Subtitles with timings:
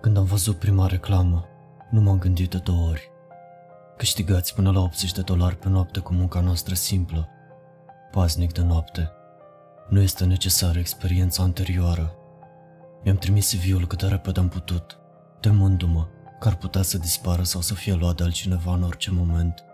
[0.00, 1.44] Când am văzut prima reclamă,
[1.90, 3.10] nu m-am gândit de două ori.
[3.96, 7.28] Câștigați până la 80 de dolari pe noapte cu munca noastră simplă.
[8.10, 9.10] Paznic de noapte.
[9.88, 12.14] Nu este necesară experiența anterioară.
[13.04, 14.98] Mi-am trimis CV-ul cât de repede am putut,
[15.40, 16.06] temându-mă
[16.40, 19.64] că ar putea să dispară sau să fie luat de altcineva în orice moment.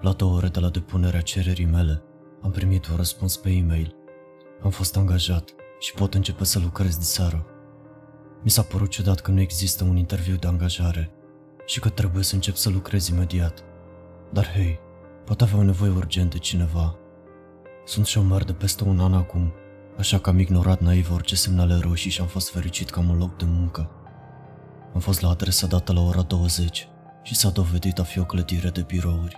[0.00, 2.02] La două ore de la depunerea cererii mele,
[2.42, 3.94] am primit un răspuns pe e-mail.
[4.62, 7.46] Am fost angajat și pot începe să lucrez de seară.
[8.42, 11.10] Mi s-a părut ciudat că nu există un interviu de angajare
[11.66, 13.64] și că trebuie să încep să lucrez imediat.
[14.32, 14.78] Dar hei,
[15.24, 16.96] pot avea nevoie urgent de cineva.
[17.84, 19.52] Sunt șomer de peste un an acum,
[19.98, 23.18] așa că am ignorat naiv orice semnale roșii și am fost fericit că am un
[23.18, 23.90] loc de muncă.
[24.94, 26.88] Am fost la adresa dată la ora 20
[27.22, 29.36] și s-a dovedit a fi o clădire de birouri.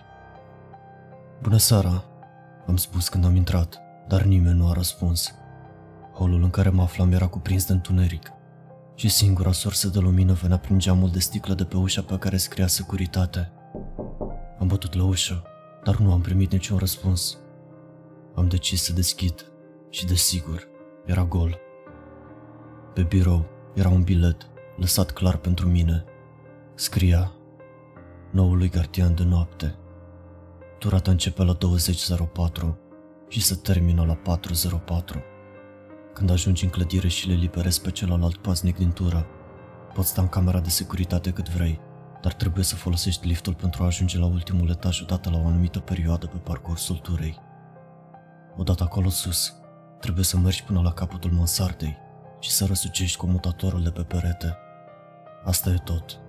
[1.43, 2.05] Bună seara,
[2.67, 5.35] am spus când am intrat, dar nimeni nu a răspuns.
[6.15, 8.33] Holul în care mă aflam era cuprins de întuneric
[9.01, 12.37] și singura sursă de lumină venea prin geamul de sticlă de pe ușa pe care
[12.37, 13.53] scria securitate.
[14.59, 15.43] Am bătut la ușă,
[15.85, 17.39] dar nu am primit niciun răspuns.
[18.35, 19.53] Am decis să deschid
[19.91, 20.69] și, desigur,
[21.05, 21.59] era gol.
[22.95, 26.05] Pe birou era un bilet lăsat clar pentru mine.
[26.75, 27.33] Scria
[28.31, 29.75] Noului gardian de noapte.
[30.79, 32.75] Turata începe la 20.04
[33.29, 35.30] și se termină la 4.04.
[36.13, 39.27] Când ajungi în clădire și le liberezi pe celălalt paznic din tură,
[39.95, 41.81] poți sta în camera de securitate cât vrei,
[42.23, 45.79] dar trebuie să folosești liftul pentru a ajunge la ultimul etaj odată la o anumită
[45.79, 47.39] perioadă pe parcursul turei.
[48.57, 49.55] Odată acolo sus,
[50.01, 51.97] trebuie să mergi până la capătul mansardei
[52.41, 54.57] și să răsucești comutatorul de pe perete.
[55.45, 56.21] Asta e tot.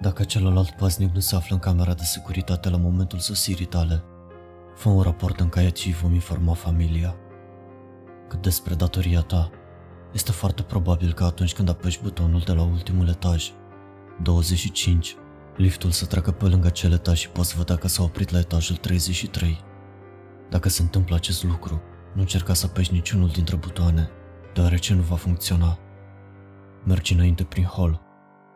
[0.00, 4.02] Dacă celălalt paznic nu se află în camera de securitate la momentul sosirii tale,
[4.76, 7.16] fă un raport în caiet și vom informa familia.
[8.28, 9.50] Cât despre datoria ta,
[10.12, 13.50] este foarte probabil că atunci când apeși butonul de la ultimul etaj,
[14.22, 15.16] 25,
[15.56, 18.76] liftul să treacă pe lângă acel etaj și poți vedea că s-a oprit la etajul
[18.76, 19.64] 33.
[20.50, 21.82] Dacă se întâmplă acest lucru,
[22.14, 24.10] nu încerca să apeși niciunul dintre butoane,
[24.54, 25.78] deoarece nu va funcționa.
[26.84, 28.00] Mergi înainte prin hall.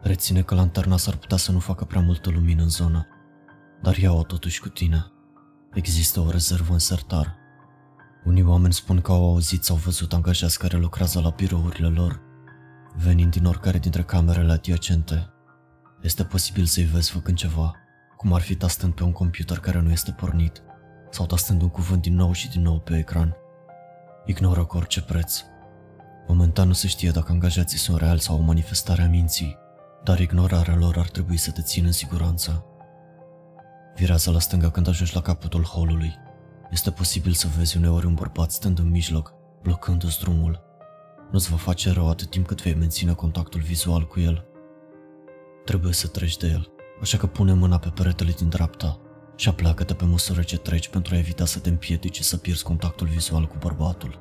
[0.00, 3.06] Reține că lanterna s-ar putea să nu facă prea multă lumină în zonă,
[3.82, 5.06] dar ia-o totuși cu tine.
[5.72, 7.36] Există o rezervă în sertar
[8.28, 12.20] unii oameni spun că au auzit sau văzut angajați care lucrează la birourile lor,
[12.94, 15.30] venind din oricare dintre camerele adiacente.
[16.02, 17.74] Este posibil să-i vezi făcând ceva,
[18.16, 20.62] cum ar fi tastând pe un computer care nu este pornit,
[21.10, 23.36] sau tastând un cuvânt din nou și din nou pe ecran.
[24.26, 25.42] Ignoră cu orice preț.
[26.26, 29.56] Momentan nu se știe dacă angajații sunt reali sau o manifestare a minții,
[30.04, 32.64] dar ignorarea lor ar trebui să te țină în siguranță.
[33.94, 36.26] Virează la stânga când ajungi la capătul holului
[36.70, 40.62] este posibil să vezi uneori un bărbat stând în mijloc, blocându-ți drumul.
[41.30, 44.46] Nu-ți va face rău atât timp cât vei menține contactul vizual cu el.
[45.64, 46.70] Trebuie să treci de el,
[47.00, 49.00] așa că pune mâna pe peretele din dreapta
[49.36, 53.06] și apleacă-te pe măsură ce treci pentru a evita să te împiedici să pierzi contactul
[53.06, 54.18] vizual cu bărbatul.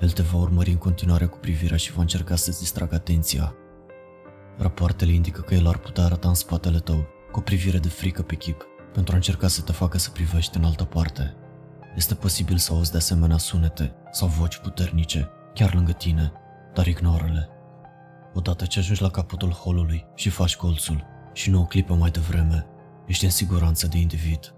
[0.00, 3.54] El te va urmări în continuare cu privirea și va încerca să-ți distragă atenția.
[4.58, 8.22] Rapoartele indică că el ar putea arăta în spatele tău, cu o privire de frică
[8.22, 11.36] pe chip, pentru a încerca să te facă să privești în altă parte.
[11.96, 16.32] Este posibil să auzi de asemenea sunete sau voci puternice, chiar lângă tine,
[16.74, 17.48] dar ignoră-le.
[18.34, 22.66] Odată ce ajungi la capătul holului și faci colțul și nu o clipă mai devreme,
[23.06, 24.54] ești în siguranță de individ.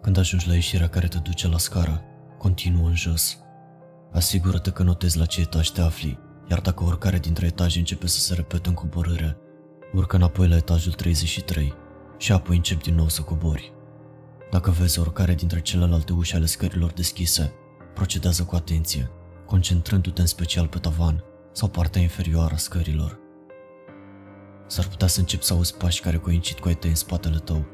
[0.00, 2.02] Când ajungi la ieșirea care te duce la scară,
[2.38, 3.38] continuă în jos.
[4.12, 6.18] Asigură-te că notezi la ce etaj te afli,
[6.50, 9.36] iar dacă oricare dintre etaje începe să se repete în coborâre,
[9.92, 11.74] urcă înapoi la etajul 33
[12.18, 13.72] și apoi începi din nou să cobori.
[14.54, 17.52] Dacă vezi oricare dintre celelalte uși ale scărilor deschise,
[17.94, 19.10] procedează cu atenție,
[19.46, 23.18] concentrându-te în special pe tavan sau partea inferioară a scărilor.
[24.66, 27.66] S-ar putea să începi să auzi pași care coincid cu ai tăi în spatele tău.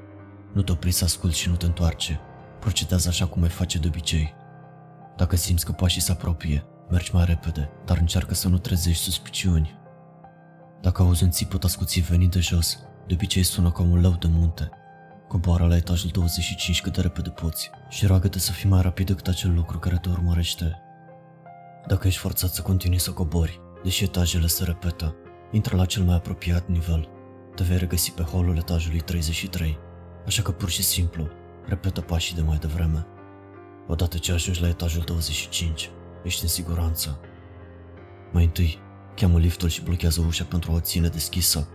[0.53, 2.21] Nu te opri să asculti și nu te întoarce.
[2.61, 4.35] Procedează așa cum ai face de obicei.
[5.17, 9.79] Dacă simți că pașii se apropie, mergi mai repede, dar încearcă să nu trezești suspiciuni.
[10.81, 14.27] Dacă auzi un țipăt ascuțit venind de jos, de obicei sună ca un lău de
[14.31, 14.71] munte
[15.31, 19.27] Coboară la etajul 25 cât de repede poți și roagă-te să fii mai rapid decât
[19.27, 20.83] acel lucru care te urmărește.
[21.87, 25.15] Dacă ești forțat să continui să cobori, deși etajele se repetă,
[25.51, 27.09] intră la cel mai apropiat nivel.
[27.55, 29.79] Te vei regăsi pe holul etajului 33,
[30.27, 31.29] așa că pur și simplu,
[31.67, 33.07] repetă pașii de mai devreme.
[33.89, 35.91] Odată ce ajungi la etajul 25,
[36.25, 37.21] ești în siguranță.
[38.33, 38.79] Mai întâi,
[39.15, 41.69] cheamă liftul și blochează ușa pentru a o ține deschisă.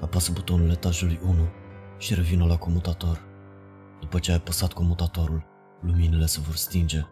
[0.00, 1.60] Apasă butonul etajului 1
[2.02, 3.24] și revină la comutator.
[4.00, 5.44] După ce ai apăsat comutatorul,
[5.82, 7.04] luminile se vor stinge.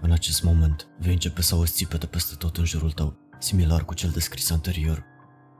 [0.00, 3.94] În acest moment, vei începe să auzi țipete peste tot în jurul tău, similar cu
[3.94, 5.04] cel descris anterior.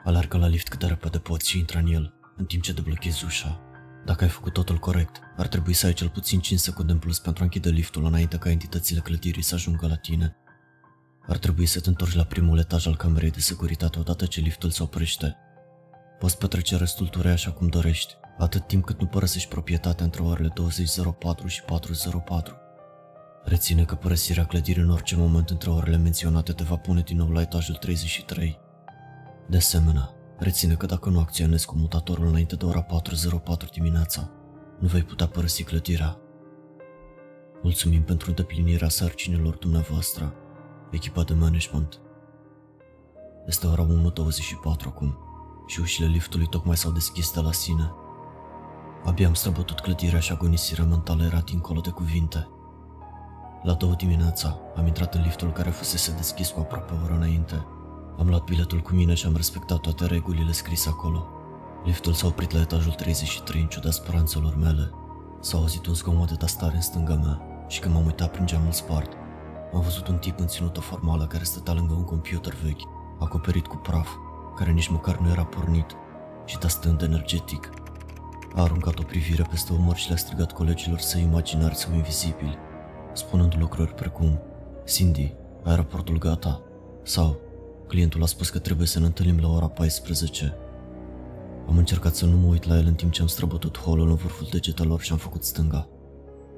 [0.05, 3.25] Alergă la lift cât de repede poți și intră în el, în timp ce deblochezi
[3.25, 3.61] ușa.
[4.05, 7.19] Dacă ai făcut totul corect, ar trebui să ai cel puțin 5 secunde în plus
[7.19, 10.37] pentru a închide liftul înainte ca entitățile clădirii să ajungă la tine.
[11.29, 14.71] Ar trebui să te întorci la primul etaj al camerei de securitate odată ce liftul
[14.71, 15.37] se oprește.
[16.19, 20.49] Poți petrece restul turei așa cum dorești, atât timp cât nu părăsești proprietatea între orele
[20.49, 22.67] 20.04 și 4.04.
[23.45, 27.29] Reține că părăsirea clădirii în orice moment între orele menționate te va pune din nou
[27.29, 28.59] la etajul 33.
[29.49, 34.31] De asemenea, reține că dacă nu acționezi cu mutatorul înainte de ora 4.04 dimineața,
[34.79, 36.19] nu vei putea părăsi clădirea.
[37.63, 40.35] Mulțumim pentru îndeplinirea sarcinilor dumneavoastră,
[40.91, 42.01] echipa de management.
[43.47, 45.19] Este ora 1.24 acum
[45.67, 47.93] și ușile liftului tocmai s-au deschis de la sine.
[49.05, 52.49] Abia am străbătut clădirea și agonisirea mentală era dincolo de cuvinte.
[53.63, 57.67] La două dimineața am intrat în liftul care fusese deschis cu aproape o oră înainte.
[58.19, 61.27] Am luat biletul cu mine și am respectat toate regulile scrise acolo.
[61.85, 64.91] Liftul s-a oprit la etajul 33 în ciuda speranțelor mele.
[65.41, 68.73] S-a auzit un zgomot de tastare în stânga mea și când m-am uitat prin geamul
[68.73, 69.13] spart,
[69.75, 73.77] am văzut un tip în ținută formală care stătea lângă un computer vechi, acoperit cu
[73.77, 74.09] praf,
[74.57, 75.97] care nici măcar nu era pornit
[76.45, 77.71] și tastând energetic.
[78.55, 82.59] A aruncat o privire peste umăr și le-a strigat colegilor să imaginari sau invizibili,
[83.13, 84.39] spunând lucruri precum
[84.87, 85.35] Cindy,
[85.65, 86.63] aeroportul gata
[87.03, 87.37] sau
[87.87, 90.55] clientul a spus că trebuie să ne întâlnim la ora 14.
[91.69, 94.15] Am încercat să nu mă uit la el în timp ce am străbătut holul în
[94.15, 95.89] vârful degetelor și am făcut stânga.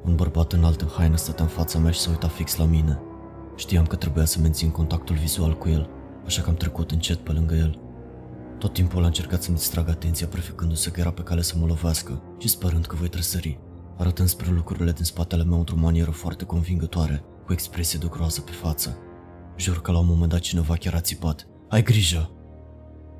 [0.04, 3.00] Un bărbat înalt în haină stătea în fața mea și se uita fix la mine.
[3.56, 5.90] Știam că trebuia să mențin contactul vizual cu el,
[6.24, 7.78] așa că am trecut încet pe lângă el.
[8.60, 12.22] Tot timpul a încercat să-mi distragă atenția, prefecându-se că era pe cale să mă lovească
[12.38, 13.58] și sperând că voi tresări,
[13.98, 18.50] arătând spre lucrurile din spatele meu într-o manieră foarte convingătoare, cu expresie de groază pe
[18.50, 18.98] față.
[19.56, 21.46] Jur că la un moment dat cineva chiar a țipat.
[21.68, 22.30] Ai grijă!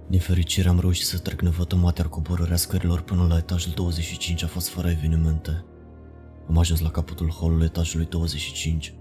[0.09, 4.47] Din fericire am reușit să trec nevătămat, iar coborârea scărilor până la etajul 25 a
[4.47, 5.65] fost fără evenimente.
[6.49, 8.95] Am ajuns la capătul holului etajului 25.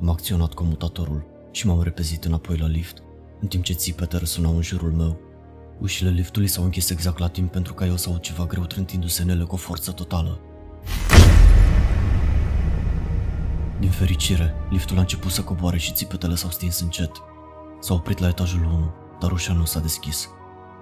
[0.00, 3.02] Am acționat comutatorul și m-am repezit înapoi la lift,
[3.40, 5.25] în timp ce țipete răsunau în jurul meu.
[5.78, 9.22] Ușile liftului s-au închis exact la timp pentru ca eu să aud ceva greu trântindu-se
[9.22, 10.40] în ele cu o forță totală.
[13.80, 17.10] Din fericire, liftul a început să coboare și țipetele s-au stins încet.
[17.80, 20.28] S-a oprit la etajul 1, dar ușa nu s-a deschis.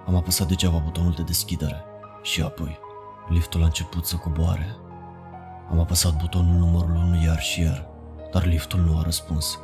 [0.05, 1.83] Am apăsat degeaba butonul de deschidere
[2.21, 2.79] și apoi
[3.29, 4.75] liftul a început să coboare.
[5.71, 7.87] Am apăsat butonul numărul 1 iar și iar,
[8.31, 9.59] dar liftul nu a răspuns.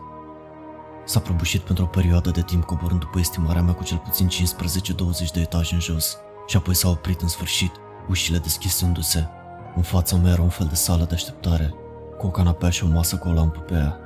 [1.06, 5.32] S-a prăbușit pentru o perioadă de timp coborând după estimarea mea cu cel puțin 15-20
[5.34, 6.18] de etaje în jos
[6.48, 7.72] și apoi s-a oprit în sfârșit,
[8.10, 9.28] ușile deschisându-se.
[9.76, 11.74] În fața mea era un fel de sală de așteptare,
[12.18, 14.00] cu o canapea și o masă cu o lampă pe ea.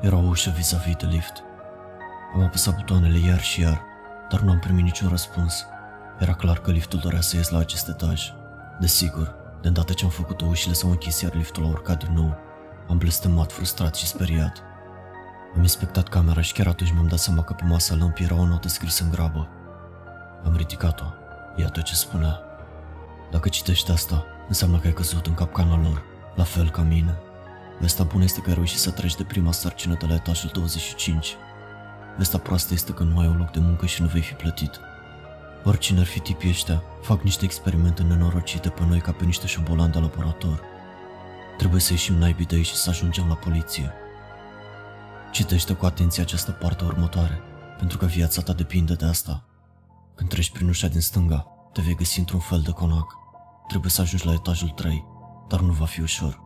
[0.00, 1.42] Era o ușă vis-a-vis de lift.
[2.34, 3.82] Am apăsat butoanele iar și iar,
[4.30, 5.64] dar nu am primit niciun răspuns.
[6.18, 8.32] Era clar că liftul dorea să ies la acest etaj.
[8.80, 12.36] Desigur, de îndată ce am făcut-o, ușile s-au închis, iar liftul a urcat din nou.
[12.88, 14.62] Am blestemat, frustrat și speriat.
[15.54, 18.46] Am inspectat camera și chiar atunci mi-am dat seama că pe masa lămpii era o
[18.46, 19.48] notă scrisă în grabă.
[20.44, 21.04] Am ridicat-o.
[21.56, 22.40] Iată ce spunea.
[23.30, 26.02] Dacă citești asta, înseamnă că ai căzut în capcana lor,
[26.34, 27.18] la fel ca mine.
[27.78, 31.36] Vestea bună este că ai reușit să treci de prima sarcină de la etajul 25.
[32.16, 34.80] Vestea proastă este că nu ai un loc de muncă și nu vei fi plătit.
[35.64, 39.92] Oricine ar fi tipii ăștia, fac niște experimente nenorocite pe noi ca pe niște șobolani
[39.92, 40.60] de laborator.
[41.58, 43.92] Trebuie să ieșim naibii de aici și să ajungem la poliție.
[45.30, 47.40] Citește cu atenție această parte următoare,
[47.78, 49.44] pentru că viața ta depinde de asta.
[50.14, 53.16] Când treci prin ușa din stânga, te vei găsi într-un fel de conac.
[53.68, 55.06] Trebuie să ajungi la etajul 3,
[55.48, 56.40] dar nu va fi ușor.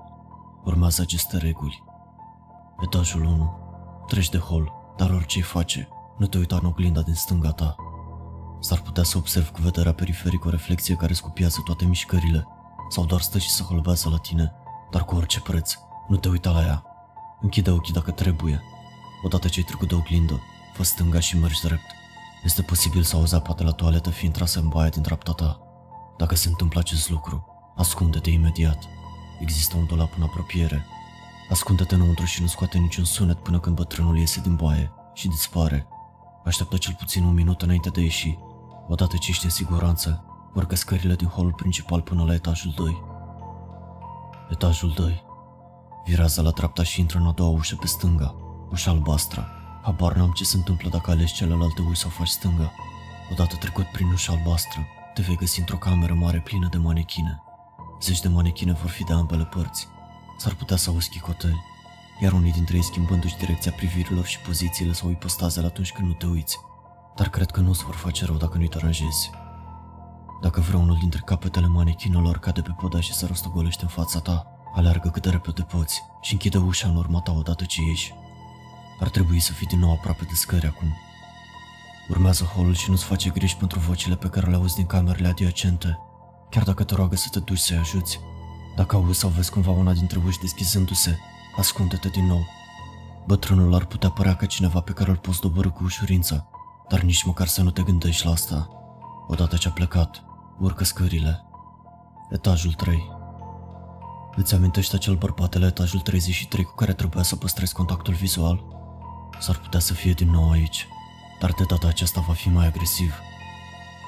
[0.64, 1.82] Urmează aceste reguli.
[2.82, 3.58] Etajul 1.
[4.06, 5.88] Treci de hol, dar orice face,
[6.18, 7.76] nu te uita în oglinda din stânga ta.
[8.60, 12.46] S-ar putea să observi cu vederea periferică o reflexie care scupiază toate mișcările,
[12.88, 14.52] sau doar stă și să holbează la tine,
[14.90, 15.74] dar cu orice preț,
[16.08, 16.84] nu te uita la ea.
[17.40, 18.62] Închide ochii dacă trebuie.
[19.25, 20.40] Odată ce ai trecut de oglindă,
[20.73, 21.90] fă stânga și mergi drept.
[22.45, 25.61] Este posibil să auzi apa de la toaletă fiind trasă în baia din dreapta ta.
[26.16, 28.85] Dacă se întâmplă acest lucru, ascunde-te imediat.
[29.40, 30.87] Există un dulap în apropiere.
[31.50, 35.87] Ascunde-te înăuntru și nu scoate niciun sunet până când bătrânul iese din baie și dispare.
[36.45, 38.38] Așteaptă cel puțin un minut înainte de a ieși.
[38.88, 43.02] Odată ce ești în siguranță, urcă scările din holul principal până la etajul 2.
[44.50, 45.25] Etajul 2.
[46.04, 48.35] Virează la dreapta și intră în a doua ușă pe stânga,
[48.71, 49.49] ușa albastră.
[49.83, 52.73] Habar n-am ce se întâmplă dacă alegi celelalte uși sau faci stânga.
[53.33, 57.42] Odată trecut prin ușa albastră, te vei găsi într-o cameră mare plină de manechine.
[58.00, 59.88] Zeci de manechine vor fi de ambele părți.
[60.38, 61.62] S-ar putea să auzi chicoteli.
[62.21, 66.26] iar unii dintre ei schimbându-și direcția privirilor și pozițiile sau ipostazele atunci când nu te
[66.26, 66.59] uiți.
[67.16, 69.30] Dar cred că nu se vor face rău dacă nu-i deranjezi.
[70.42, 75.09] Dacă vreunul dintre capetele manechinelor cade pe poda și se rostogolește în fața ta, aleargă
[75.09, 78.14] cât de repede poți și închide ușa în urma ta odată ce ieși.
[79.04, 80.96] Ar trebui să fii din nou aproape de scări acum.
[82.08, 85.99] Urmează holul și nu-ți face griji pentru vocile pe care le auzi din camerele adiacente,
[86.50, 88.20] chiar dacă te roagă să te duci să-i ajuți.
[88.76, 91.18] Dacă auzi sau vezi cumva una dintre uși deschizându-se,
[91.56, 92.46] ascunde-te din nou.
[93.26, 96.49] Bătrânul ar putea părea ca cineva pe care îl poți dobărâ cu ușurință,
[96.88, 98.68] dar nici măcar să nu te gândești la asta.
[99.26, 100.25] Odată ce a plecat,
[100.58, 101.44] urcă scările.
[102.30, 103.11] Etajul 3
[104.37, 108.74] Îți amintești acel bărbat de la etajul 33 cu care trebuia să păstrezi contactul vizual?
[109.44, 110.86] S-ar putea să fie din nou aici,
[111.40, 113.14] dar de data aceasta va fi mai agresiv.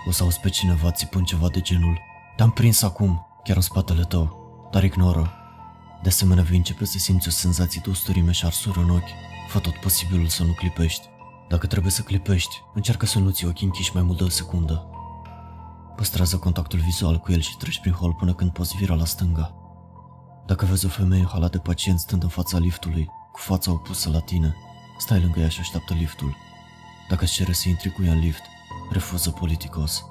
[0.07, 1.99] O să auzi pe cineva țipând ceva de genul
[2.37, 4.37] Te-am prins acum, chiar în spatele tău,
[4.73, 5.33] dar ignoră.
[6.03, 9.09] De asemenea vei începe să simți o senzație de usturime și arsură în ochi.
[9.49, 11.09] Fă tot posibilul să nu clipești.
[11.49, 14.87] Dacă trebuie să clipești, încearcă să nu ți ochii închiși mai mult de o secundă.
[15.97, 19.55] Păstrează contactul vizual cu el și treci prin hol până când poți vira la stânga.
[20.47, 24.11] Dacă vezi o femeie în halat de pacient stând în fața liftului, cu fața opusă
[24.11, 24.57] la tine,
[24.97, 26.37] stai lângă ea și așteaptă liftul.
[27.09, 28.43] Dacă îți cere să intri cu ea în lift,
[28.91, 30.05] refuză politicos.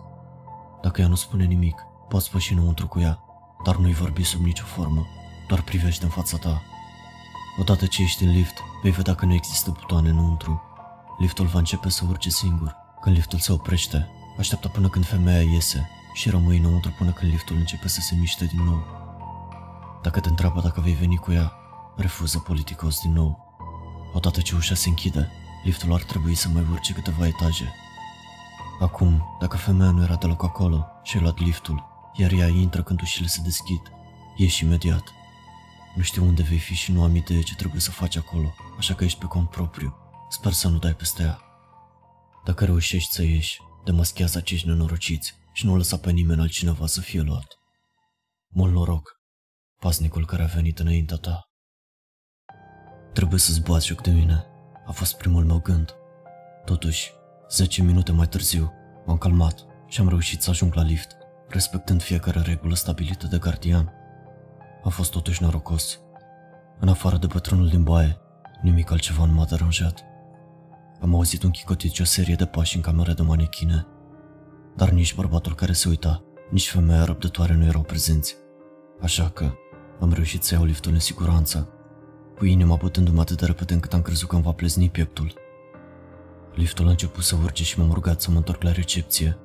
[0.82, 3.20] Dacă ea nu spune nimic, poți păși înăuntru cu ea,
[3.64, 5.08] dar nu-i vorbi sub nicio formă,
[5.48, 6.62] doar privește în fața ta.
[7.60, 10.62] Odată ce ești în lift, vei vedea că nu există butoane înăuntru.
[11.18, 12.76] Liftul va începe să urce singur.
[13.02, 17.56] Când liftul se oprește, așteaptă până când femeia iese și rămâi înăuntru până când liftul
[17.56, 18.86] începe să se miște din nou.
[20.02, 21.54] Dacă te întreabă dacă vei veni cu ea,
[21.96, 23.45] refuză politicos din nou.
[24.16, 25.32] Odată ce ușa se închide,
[25.64, 27.74] liftul ar trebui să mai urce câteva etaje.
[28.80, 33.02] Acum, dacă femeia nu era deloc acolo și ai luat liftul, iar ea intră când
[33.02, 33.82] ușile se deschid,
[34.36, 35.04] ieși imediat.
[35.96, 38.94] Nu știu unde vei fi și nu am idee ce trebuie să faci acolo, așa
[38.94, 39.96] că ești pe cont propriu.
[40.30, 41.40] Sper să nu dai peste ea.
[42.46, 47.22] Dacă reușești să ieși, demaschează acești nenorociți și nu lăsa pe nimeni altcineva să fie
[47.22, 47.48] luat.
[48.48, 49.20] Mult noroc,
[49.80, 51.45] pasnicul care a venit înaintea ta.
[53.16, 54.46] Trebuie să-ți bați joc de mine,
[54.86, 55.96] a fost primul meu gând.
[56.66, 57.14] Totuși,
[57.50, 58.74] 10 minute mai târziu,
[59.06, 61.16] m-am calmat și am reușit să ajung la lift,
[61.48, 63.94] respectând fiecare regulă stabilită de gardian.
[64.84, 66.00] A fost totuși norocos.
[66.80, 68.18] În afară de bătrânul din baie,
[68.62, 70.04] nimic altceva nu m-a deranjat.
[71.02, 73.88] Am auzit un chicotit și o serie de pași în camera de manechine,
[74.76, 78.36] dar nici bărbatul care se uita, nici femeia răbdătoare nu erau prezenți.
[79.02, 79.52] Așa că
[80.00, 81.70] am reușit să iau liftul în siguranță,
[82.38, 85.34] cu inima bătându-mă atât de repede încât am crezut că îmi va plezni pieptul.
[86.56, 89.38] Liftul a început să urce și m-am rugat să mă întorc la recepție.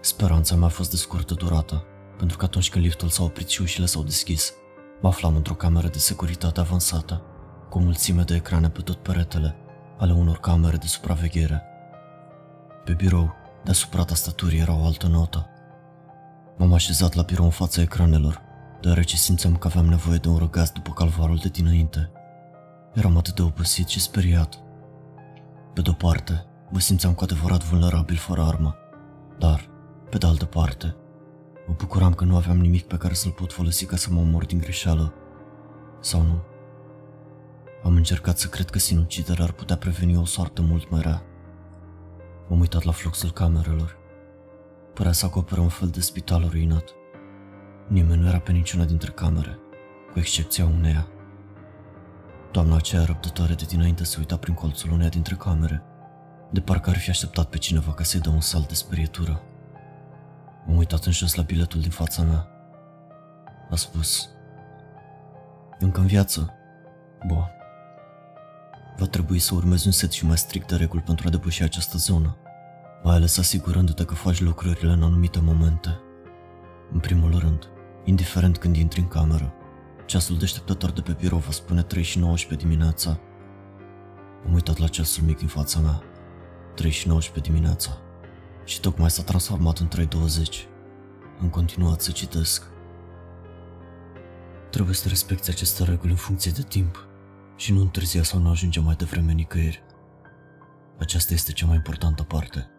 [0.00, 1.84] Speranța mea a fost de scurtă durată,
[2.18, 4.52] pentru că atunci când liftul s-a oprit și ușile s-au deschis,
[5.00, 7.22] mă aflam într-o cameră de securitate avansată,
[7.68, 9.56] cu o mulțime de ecrane pe tot peretele,
[9.98, 11.62] ale unor camere de supraveghere.
[12.84, 13.34] Pe birou,
[13.64, 15.48] deasupra tastaturii era o altă notă.
[16.56, 18.40] M-am așezat la birou în fața ecranelor,
[18.80, 22.10] deoarece simțeam că aveam nevoie de un răgaz după calvarul de dinainte.
[22.94, 24.62] Eram atât de obosit și speriat.
[25.74, 28.76] Pe de-o parte, mă simțeam cu adevărat vulnerabil fără armă,
[29.38, 29.68] dar,
[30.08, 30.96] pe de altă parte,
[31.66, 34.46] mă bucuram că nu aveam nimic pe care să-l pot folosi ca să mă omor
[34.46, 35.14] din greșeală.
[36.00, 36.42] Sau nu.
[37.84, 41.22] Am încercat să cred că sinuciderea ar putea preveni o soartă mult mai rea.
[42.48, 43.96] M-am uitat la fluxul camerelor.
[44.94, 46.88] Părea să acopere un fel de spital ruinat.
[47.88, 49.58] Nimeni nu era pe niciuna dintre camere,
[50.12, 51.06] cu excepția uneia.
[52.52, 55.82] Doamna aceea răbdătoare de dinainte se uita prin colțul uneia dintre camere,
[56.50, 59.42] de parcă ar fi așteptat pe cineva ca să-i dă un salt de sperietură.
[60.66, 62.46] M-am uitat în jos la biletul din fața mea.
[63.70, 64.28] A spus,
[65.78, 66.54] încă în viață?
[67.26, 67.50] Bun.
[68.96, 71.96] Va trebui să urmezi un set și mai strict de reguli pentru a depăși această
[71.96, 72.36] zonă,
[73.02, 76.00] mai ales asigurându-te că faci lucrurile în anumite momente.
[76.92, 77.68] În primul rând,
[78.04, 79.52] indiferent când intri în cameră,
[80.10, 83.20] ceasul deșteptător de pe birou va spune 3 și 19 dimineața.
[84.46, 86.02] Am uitat la ceasul mic din fața mea,
[86.74, 87.98] 3 și 19 dimineața,
[88.64, 90.08] și tocmai s-a transformat în 3.20.
[91.40, 92.66] Am continuat să citesc.
[94.70, 97.06] Trebuie să respecti aceste reguli în funcție de timp
[97.56, 99.82] și nu întârzia sau nu ajunge mai devreme nicăieri.
[100.98, 102.70] Aceasta este cea mai importantă parte.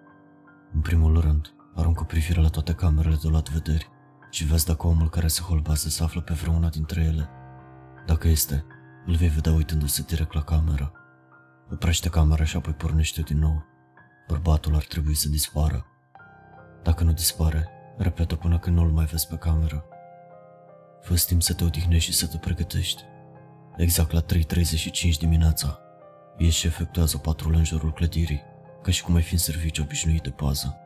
[0.73, 3.89] În primul rând, arunc o privire la toate camerele de luat vederi
[4.31, 7.29] și vezi dacă omul care se holbează se află pe vreuna dintre ele.
[8.05, 8.65] Dacă este,
[9.05, 10.91] îl vei vedea uitându-se direct la cameră.
[11.71, 13.65] Oprește camera și apoi pornește din nou.
[14.27, 15.85] Bărbatul ar trebui să dispară.
[16.83, 19.85] Dacă nu dispare, repetă până când nu-l mai vezi pe cameră.
[21.01, 23.03] Fă timp să te odihnești și să te pregătești.
[23.77, 25.79] Exact la 3.35 dimineața,
[26.37, 28.41] ies și efectuează o patrulă în jurul clădirii,
[28.81, 30.80] ca și cum ai fi în serviciu obișnuit de pază.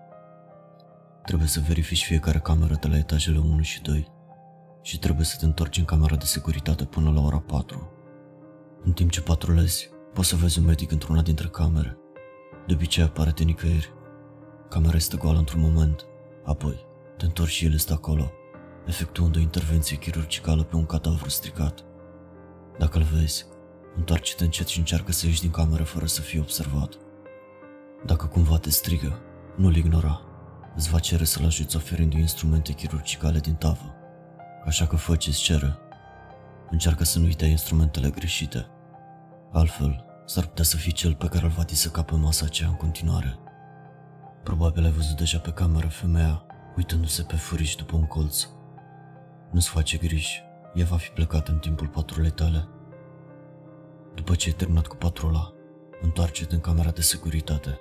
[1.26, 4.12] Trebuie să verifici fiecare cameră de la etajele 1 și 2
[4.82, 7.92] și trebuie să te întorci în camera de securitate până la ora 4.
[8.84, 11.98] În timp ce patrulezi, poți să vezi un medic într-una dintre camere.
[12.68, 13.94] De obicei apare de nicăieri.
[14.70, 16.06] Camera este goală într-un moment,
[16.44, 16.86] apoi
[17.18, 18.32] te întorci și el este acolo,
[18.86, 21.86] efectuând o intervenție chirurgicală pe un cadavru stricat.
[22.78, 23.46] Dacă îl vezi,
[23.96, 26.94] întoarce-te încet și încearcă să ieși din cameră fără să fii observat.
[28.06, 29.20] Dacă cumva te strigă,
[29.56, 30.25] nu-l ignora.
[30.76, 33.96] Îți va cere să-l ajuți oferind instrumente chirurgicale din tavă.
[34.66, 35.78] Așa că fă ce-ți cere.
[36.70, 38.68] Încearcă să nu-i dai instrumentele greșite.
[39.52, 42.76] Altfel, s-ar putea să fii cel pe care îl va disăca pe masa aceea în
[42.76, 43.40] continuare.
[44.44, 48.48] Probabil ai văzut deja pe cameră femeia, uitându-se pe furiș după un colț.
[49.52, 52.68] Nu-ți face griji, ea va fi plecat în timpul patrulei tale.
[54.16, 55.54] După ce ai terminat cu patrula,
[56.02, 57.80] întoarce-te în camera de securitate.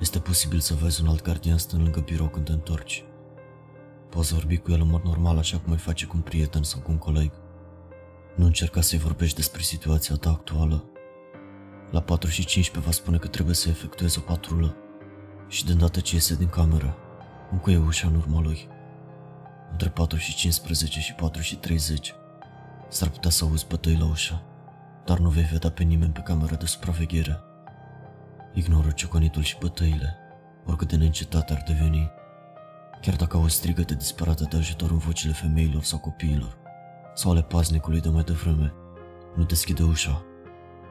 [0.00, 3.04] Este posibil să vezi un alt gardian stând lângă birou când te întorci.
[4.08, 6.80] Poți vorbi cu el în mod normal așa cum ai face cu un prieten sau
[6.80, 7.32] cu un coleg.
[8.36, 10.84] Nu încerca să-i vorbești despre situația ta actuală.
[11.90, 14.76] La 4 și 15 va spune că trebuie să efectuezi o patrulă
[15.48, 16.96] și de îndată ce iese din cameră,
[17.50, 18.68] încuie ușa în urma lui.
[19.70, 22.14] Între 4 și 15 și 4 și 30
[22.88, 24.42] s-ar putea să auzi bătăi la ușă,
[25.04, 27.40] dar nu vei vedea pe nimeni pe camera de supraveghere.
[28.52, 30.16] Ignoră ciocănitul și bătăile,
[30.66, 32.10] oricât de neîncetate ar deveni,
[33.00, 36.56] chiar dacă auzi strigăte disperate de ajutor în vocile femeilor sau copiilor,
[37.14, 38.72] sau ale paznicului de mai devreme.
[39.36, 40.22] Nu deschide ușa.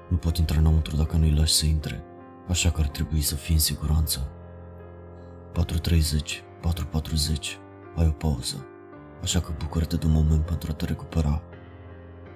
[0.10, 2.04] Nu pot intra înăuntru dacă nu-i lași să intre,
[2.48, 4.32] așa că ar trebui să fii în siguranță.
[5.66, 6.00] 4.30,
[7.32, 7.58] 4.40,
[7.96, 8.66] ai o pauză,
[9.22, 11.42] așa că bucură-te de un moment pentru a te recupera.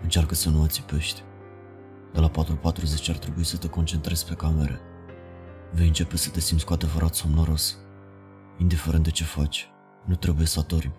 [0.02, 1.22] Încearcă să nu ațipești.
[2.14, 4.80] De la 4.40 ar trebui să te concentrezi pe camere.
[5.76, 7.78] Vei începe să te simți cu adevărat somnoros.
[8.58, 9.70] Indiferent de ce faci,
[10.06, 10.96] nu trebuie să adormi.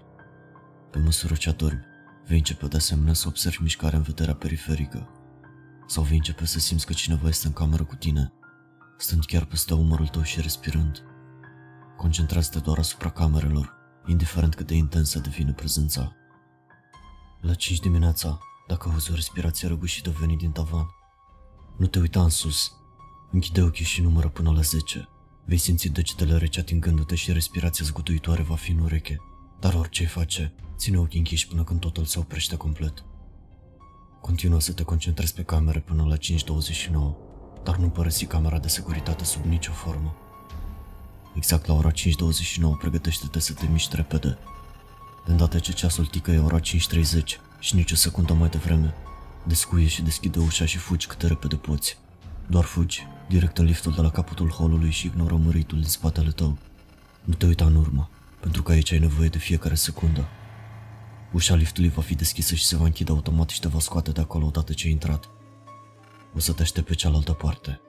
[0.90, 1.84] Pe măsură ce adormi,
[2.26, 5.08] vei începe de asemenea să observi mișcarea în vederea periferică.
[5.86, 8.32] Sau vei începe să simți că cineva este în cameră cu tine,
[8.98, 11.02] stând chiar peste umărul tău și respirând.
[11.96, 13.74] Concentrează-te doar asupra camerelor,
[14.06, 16.12] indiferent cât de intensă devine prezența.
[17.40, 20.86] La 5 dimineața, dacă auzi o respirație răgușită venind din tavan,
[21.76, 22.72] nu te uita în sus.
[23.34, 25.08] Închide ochii și numără până la 10.
[25.44, 29.16] Vei simți degetele rece atingându-te și respirația zguduitoare va fi în ureche.
[29.60, 33.04] Dar orice ai face, ține ochii închiși până când totul se oprește complet.
[34.20, 36.22] Continuă să te concentrezi pe camere până la 5.29,
[37.64, 40.14] dar nu părăsi camera de securitate sub nicio formă.
[41.36, 42.02] Exact la ora 5.29
[42.78, 44.38] pregătește-te să te miști repede.
[45.26, 46.64] De îndată ce ceasul tică e ora 5.30
[47.58, 48.94] și nici o secundă mai devreme,
[49.46, 51.98] descuie și deschide ușa și fugi cât de repede poți.
[52.46, 56.58] Doar fugi, direct în liftul de la capătul holului și ignoră măritul din spatele tău.
[57.24, 58.08] Nu te uita în urmă,
[58.40, 60.28] pentru că aici ai nevoie de fiecare secundă.
[61.32, 64.20] Ușa liftului va fi deschisă și se va închide automat și te va scoate de
[64.20, 65.28] acolo odată ce ai intrat.
[66.34, 67.80] O să te aștept pe cealaltă parte.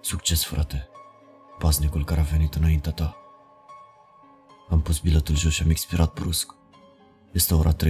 [0.00, 0.88] Succes, frate!
[1.58, 3.16] Paznicul care a venit înaintea ta.
[4.70, 6.54] Am pus biletul jos și am expirat brusc.
[7.32, 7.84] Este ora 3.24.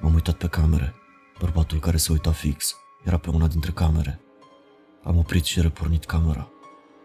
[0.00, 0.94] M-am uitat pe camere.
[1.38, 4.20] Bărbatul care se uita fix era pe una dintre camere.
[5.06, 6.48] Am oprit și repornit camera.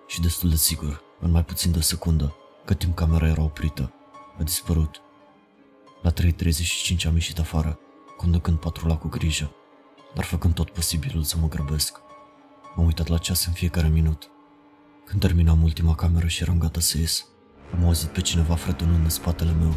[0.08, 2.36] Și destul de sigur, în mai puțin de o secundă,
[2.66, 3.94] cât timp camera era oprită,
[4.40, 5.02] a dispărut.
[6.02, 7.80] La 3.35 am ieșit afară,
[8.18, 9.52] conducând patrula cu grijă,
[10.16, 12.02] dar făcând tot posibilul să mă grăbesc.
[12.76, 14.32] M-am uitat la ceas în fiecare minut.
[15.06, 17.26] Când terminam ultima cameră și eram gata să ies,
[17.74, 19.74] am auzit pe cineva fretunând în spatele meu.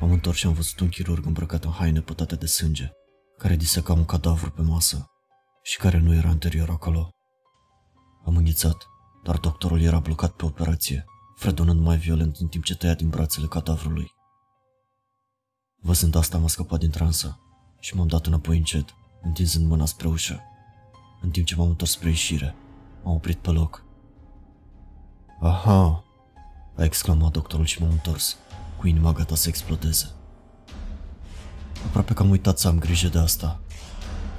[0.00, 2.90] M-am întors și am văzut un chirurg îmbrăcat în haine pătate de sânge,
[3.38, 5.10] care diseca un cadavru pe masă
[5.62, 7.14] și care nu era anterior acolo.
[8.24, 8.86] Am înghițat,
[9.22, 11.04] dar doctorul era blocat pe operație,
[11.36, 14.12] fredonând mai violent în timp ce tăia din brațele cadavrului.
[15.82, 17.40] Văzând asta, m-a scăpat din transă
[17.78, 20.40] și m-am dat înapoi încet, întinzând mâna spre ușă.
[21.22, 22.54] În timp ce m-am întors spre ieșire,
[23.02, 23.84] m-am oprit pe loc.
[25.40, 26.04] Aha,
[26.76, 28.36] a exclamat doctorul și m-am întors,
[28.78, 30.10] cu inima gata să explodeze.
[31.86, 33.60] Aproape că am uitat să am grijă de asta.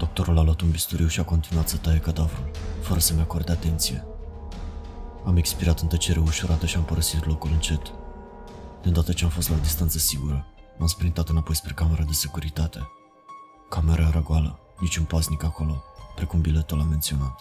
[0.02, 4.06] Doctorul a luat un bisturiu și a continuat să taie cadavrul, fără să-mi acorde atenție.
[5.26, 7.82] Am expirat în tăcere ușurată și am părăsit locul încet.
[8.82, 10.46] De îndată ce am fost la o distanță sigură,
[10.78, 12.88] m-am sprintat înapoi spre camera de securitate.
[13.70, 15.84] Camera era goală, niciun pasnic acolo,
[16.16, 17.40] precum biletul a menționat.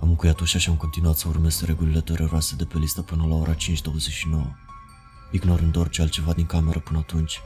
[0.00, 3.34] Am încuiat ușa și am continuat să urmez regulile dureroase de pe listă până la
[3.34, 3.58] ora 5.29,
[5.30, 7.40] ignorând orice altceva din cameră până atunci.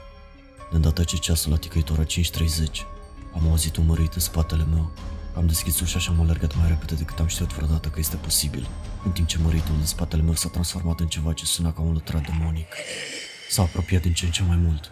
[0.69, 2.92] De îndată ce ceasul a ticăit ora 5.30,
[3.33, 4.91] Am auzit un mărit în spatele meu.
[5.35, 8.67] Am deschis ușa și am alergat mai repede decât am știut vreodată că este posibil,
[9.05, 11.93] în timp ce măritul din spatele meu s-a transformat în ceva ce suna ca un
[11.93, 12.67] lătrat demonic.
[13.49, 14.91] S-a apropiat din ce în ce mai mult.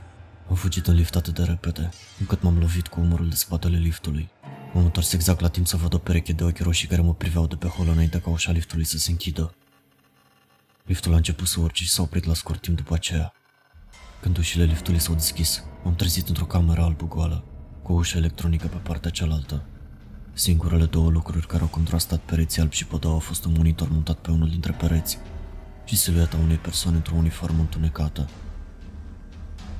[0.49, 4.29] Am fugit în lift atât de repede, încât m-am lovit cu umărul de spatele liftului.
[4.73, 7.47] M-am întors exact la timp să văd o pereche de ochi roșii care mă priveau
[7.47, 9.53] de pe hol înainte ca ușa liftului să se închidă.
[10.85, 13.33] Liftul a început să urce și s-a oprit la scurt timp după aceea.
[14.21, 17.43] Când ușile liftului s-au deschis, m-am trezit într-o cameră albă goală,
[17.91, 19.61] cu o ușă electronică pe partea cealaltă.
[20.33, 24.17] Singurele două lucruri care au contrastat pereții albi și podau au fost un monitor montat
[24.17, 25.17] pe unul dintre pereți
[25.85, 28.29] și silueta unei persoane într-o uniformă întunecată.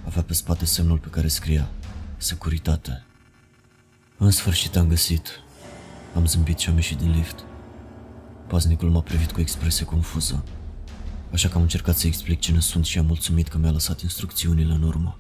[0.06, 1.70] Avea pe spate semnul pe care scria
[2.18, 3.06] Securitate.
[4.18, 5.30] În sfârșit am găsit.
[6.16, 7.44] Am zâmbit și am ieșit din lift.
[8.48, 10.44] Paznicul m-a privit cu expresie confuză,
[11.32, 14.74] așa că am încercat să explic cine sunt și am mulțumit că mi-a lăsat instrucțiunile
[14.74, 15.18] în urmă.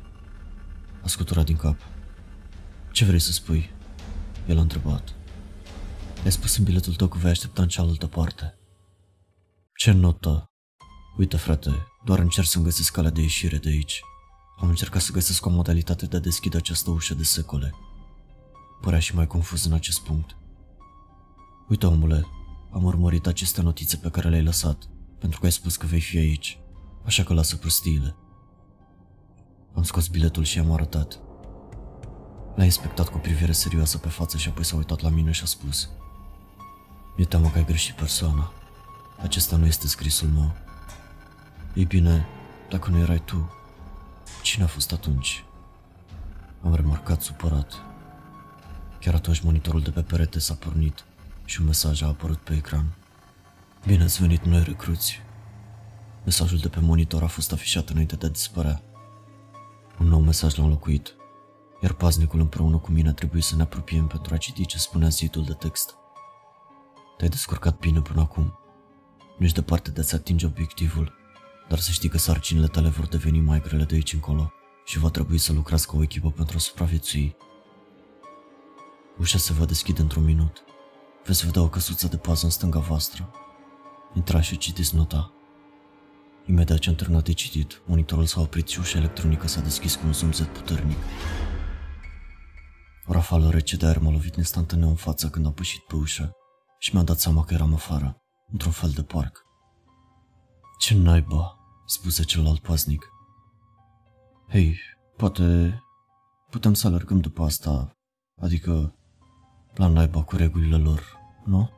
[1.03, 1.77] A scuturat din cap.
[2.91, 3.69] Ce vrei să spui?
[4.47, 5.15] El a întrebat.
[6.21, 8.57] I-ai spus în biletul tău că vei aștepta în cealaltă parte.
[9.75, 10.45] Ce notă?
[11.17, 11.71] Uite, frate,
[12.05, 14.01] doar încerc să-mi găsesc calea de ieșire de aici.
[14.59, 17.73] Am încercat să găsesc o modalitate de a deschide această ușă de secole.
[18.81, 20.37] Părea și mai confuz în acest punct.
[21.67, 22.25] Uite, omule,
[22.71, 26.17] am urmărit aceste notițe pe care le-ai lăsat, pentru că ai spus că vei fi
[26.17, 26.59] aici,
[27.05, 28.15] așa că lasă prostiile.
[29.73, 31.19] Am scos biletul și i-am arătat.
[32.55, 35.45] L-a inspectat cu privire serioasă pe față și apoi s-a uitat la mine și a
[35.45, 35.89] spus
[37.15, 38.51] Mi-e teamă că ai greșit persoana.
[39.21, 40.55] Acesta nu este scrisul meu.
[41.73, 42.25] Ei bine,
[42.69, 43.51] dacă nu erai tu,
[44.41, 45.43] cine a fost atunci?
[46.63, 47.73] Am remarcat supărat.
[48.99, 51.05] Chiar atunci monitorul de pe perete s-a pornit
[51.45, 52.85] și un mesaj a apărut pe ecran.
[53.85, 55.19] Bine ați venit noi recruți.
[56.23, 58.81] Mesajul de pe monitor a fost afișat înainte de a dispărea.
[59.99, 61.15] Un nou mesaj l-a înlocuit,
[61.81, 65.43] iar paznicul împreună cu mine trebuie să ne apropiem pentru a citi ce spunea zidul
[65.43, 65.95] de text.
[67.17, 68.59] Te-ai descurcat bine până acum.
[69.37, 71.13] Nu ești departe de a-ți atinge obiectivul,
[71.69, 74.51] dar să știi că sarcinile tale vor deveni mai grele de aici încolo
[74.85, 77.35] și va trebui să lucrați ca o echipă pentru a supraviețui.
[79.19, 80.63] Ușa se va deschide într-un minut.
[81.25, 83.29] Veți vedea o căsuță de pază în stânga voastră.
[84.13, 85.31] Intrați și citiți nota.
[86.45, 90.01] Imediat ce am terminat de citit, monitorul s-a oprit și ușa electronică s-a deschis cu
[90.05, 90.97] un zumzet puternic.
[93.11, 96.31] O rafală rece de aer m-a lovit instantaneu în față când am pășit pe ușă
[96.79, 98.21] și mi-am dat seama că eram afară,
[98.51, 99.41] într-un fel de parc.
[100.79, 103.05] Ce naiba, spuse celălalt paznic.
[104.49, 104.77] Hei,
[105.17, 105.79] poate
[106.49, 107.91] putem să alergăm după asta,
[108.41, 108.95] adică
[109.75, 111.03] la naiba cu regulile lor,
[111.45, 111.69] nu?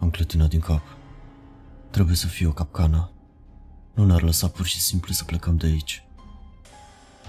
[0.00, 0.82] Am clătinat din cap.
[1.90, 3.12] Trebuie să fie o capcană.
[3.94, 6.08] Nu ne-ar lăsa pur și simplu să plecăm de aici.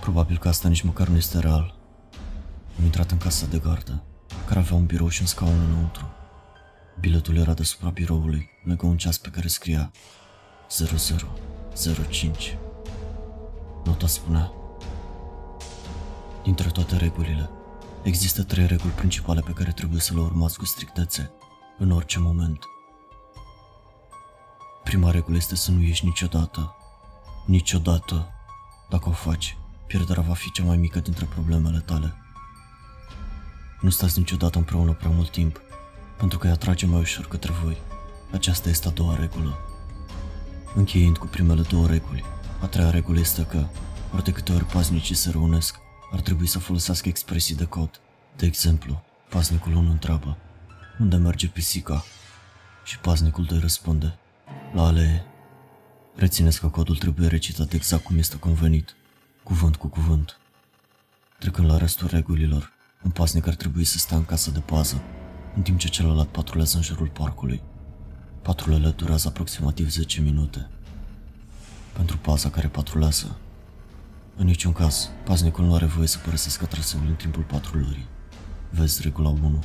[0.02, 1.75] Probabil că asta nici măcar nu este real.
[2.78, 4.04] Am intrat în casa de gardă,
[4.48, 6.10] care avea un birou și un scaun înăuntru.
[7.00, 9.92] Biletul era deasupra biroului, lângă un ceas pe care scria
[10.68, 12.58] 0005.
[13.84, 14.52] Nota spunea
[16.44, 17.50] Dintre toate regulile,
[18.04, 21.32] există trei reguli principale pe care trebuie să le urmați cu strictețe,
[21.78, 22.60] în orice moment.
[24.84, 26.76] Prima regulă este să nu ieși niciodată.
[27.46, 28.30] Niciodată.
[28.90, 29.58] Dacă o faci,
[29.88, 32.25] pierderea va fi cea mai mică dintre problemele tale.
[33.82, 35.62] Nu stați niciodată împreună prea mult timp,
[36.18, 37.78] pentru că îi atrage mai ușor către voi.
[38.32, 39.60] Aceasta este a doua regulă.
[40.76, 42.24] Încheiind cu primele două reguli,
[42.62, 43.68] a treia regulă este că,
[44.14, 45.80] ori de câte ori paznicii se reunesc,
[46.12, 48.00] ar trebui să folosească expresii de cod.
[48.36, 50.38] De exemplu, paznicul 1 întreabă,
[51.00, 52.04] unde merge pisica?
[52.84, 54.18] Și paznicul 2 răspunde,
[54.74, 55.26] la alee.
[56.16, 58.96] Rețineți că codul trebuie recitat exact cum este convenit,
[59.44, 60.40] cuvânt cu cuvânt.
[61.40, 62.72] Trecând la restul regulilor,
[63.06, 65.02] un pasnic ar trebui să stea în casă de pază,
[65.56, 67.62] în timp ce celălalt patrulează în jurul parcului.
[68.42, 70.70] Patrulele durează aproximativ 10 minute.
[71.94, 73.38] Pentru paza care patrulează,
[74.36, 78.08] în niciun caz, paznicul nu are voie să părăsească traseul în timpul patrulării.
[78.70, 79.64] Vezi regula 1.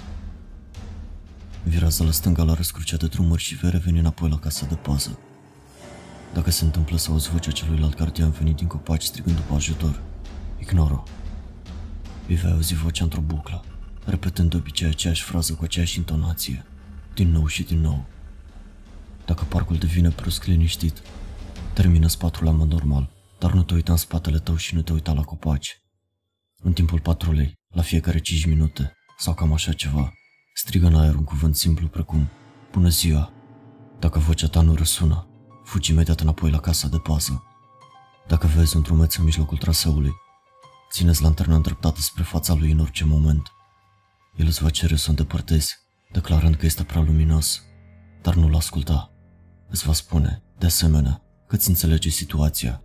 [1.63, 5.19] Virează la stânga la răscrucea de drumuri și vei reveni înapoi la casa de pază.
[6.35, 10.03] Dacă se întâmplă să auzi vocea celuilalt gardian venit din copaci strigând după ajutor,
[10.59, 11.05] ignoro.
[12.31, 13.65] Îi vei auzi vocea într-o buclă,
[14.05, 16.65] repetând de obicei aceeași frază cu aceeași intonație,
[17.15, 18.07] din nou și din nou.
[19.25, 21.03] Dacă parcul devine brusc liniștit,
[21.73, 24.93] termină spatul la mod normal, dar nu te uita în spatele tău și nu te
[24.93, 25.81] uita la copaci.
[26.63, 30.13] În timpul patrulei, la fiecare 5 minute, sau cam așa ceva,
[30.55, 32.29] strigă în aer un cuvânt simplu precum
[32.73, 33.33] Bună ziua!
[33.99, 35.29] Dacă vocea ta nu răsună,
[35.65, 37.45] fugi imediat înapoi la casa de pază.
[38.27, 40.13] Dacă vezi un drumeț în mijlocul traseului,
[40.91, 43.53] Țineți lanterna îndreptată spre fața lui în orice moment.
[44.37, 45.77] El îți va cere să o îndepărtezi,
[46.13, 47.63] declarând că este prea luminos,
[48.23, 49.13] dar nu-l asculta.
[49.69, 52.83] Îți va spune, de asemenea, că ți înțelege situația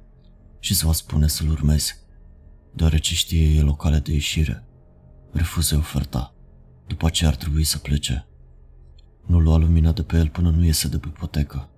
[0.59, 1.95] și îți va spune să-l urmezi,
[2.73, 4.65] deoarece știe el o cale de ieșire.
[5.31, 6.33] Refuză oferta.
[6.87, 8.27] După aceea ar trebui să plece.
[9.25, 11.69] Nu lua lumina de pe el până nu iese de pe potecă.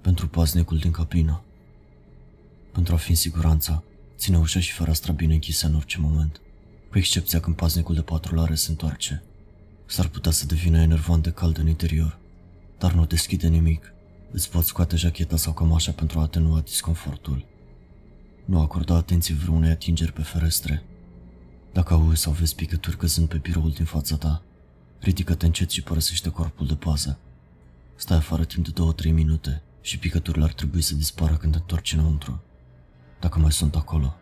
[0.00, 1.44] Pentru paznicul din cabină.
[2.72, 3.84] Pentru a fi în siguranță,
[4.20, 6.40] ține ușa și fereastra bine închise în orice moment,
[6.90, 9.22] cu excepția când paznicul de patrulare se întoarce.
[9.86, 12.18] S-ar putea să devină enervant de cald în interior,
[12.78, 13.92] dar nu deschide nimic.
[14.30, 17.44] Îți poți scoate jacheta sau cămașa pentru a atenua disconfortul.
[18.44, 20.82] Nu acorda atenție vreunei atingeri pe ferestre.
[21.72, 24.42] Dacă auzi sau vezi picături căzând pe biroul din fața ta,
[24.98, 27.18] ridică-te încet și părăsește corpul de pază.
[27.96, 31.92] Stai afară timp de 2-3 minute și picăturile ar trebui să dispară când te întorci
[31.92, 32.42] înăuntru.
[33.20, 34.16] Dacă mai sunt acolo,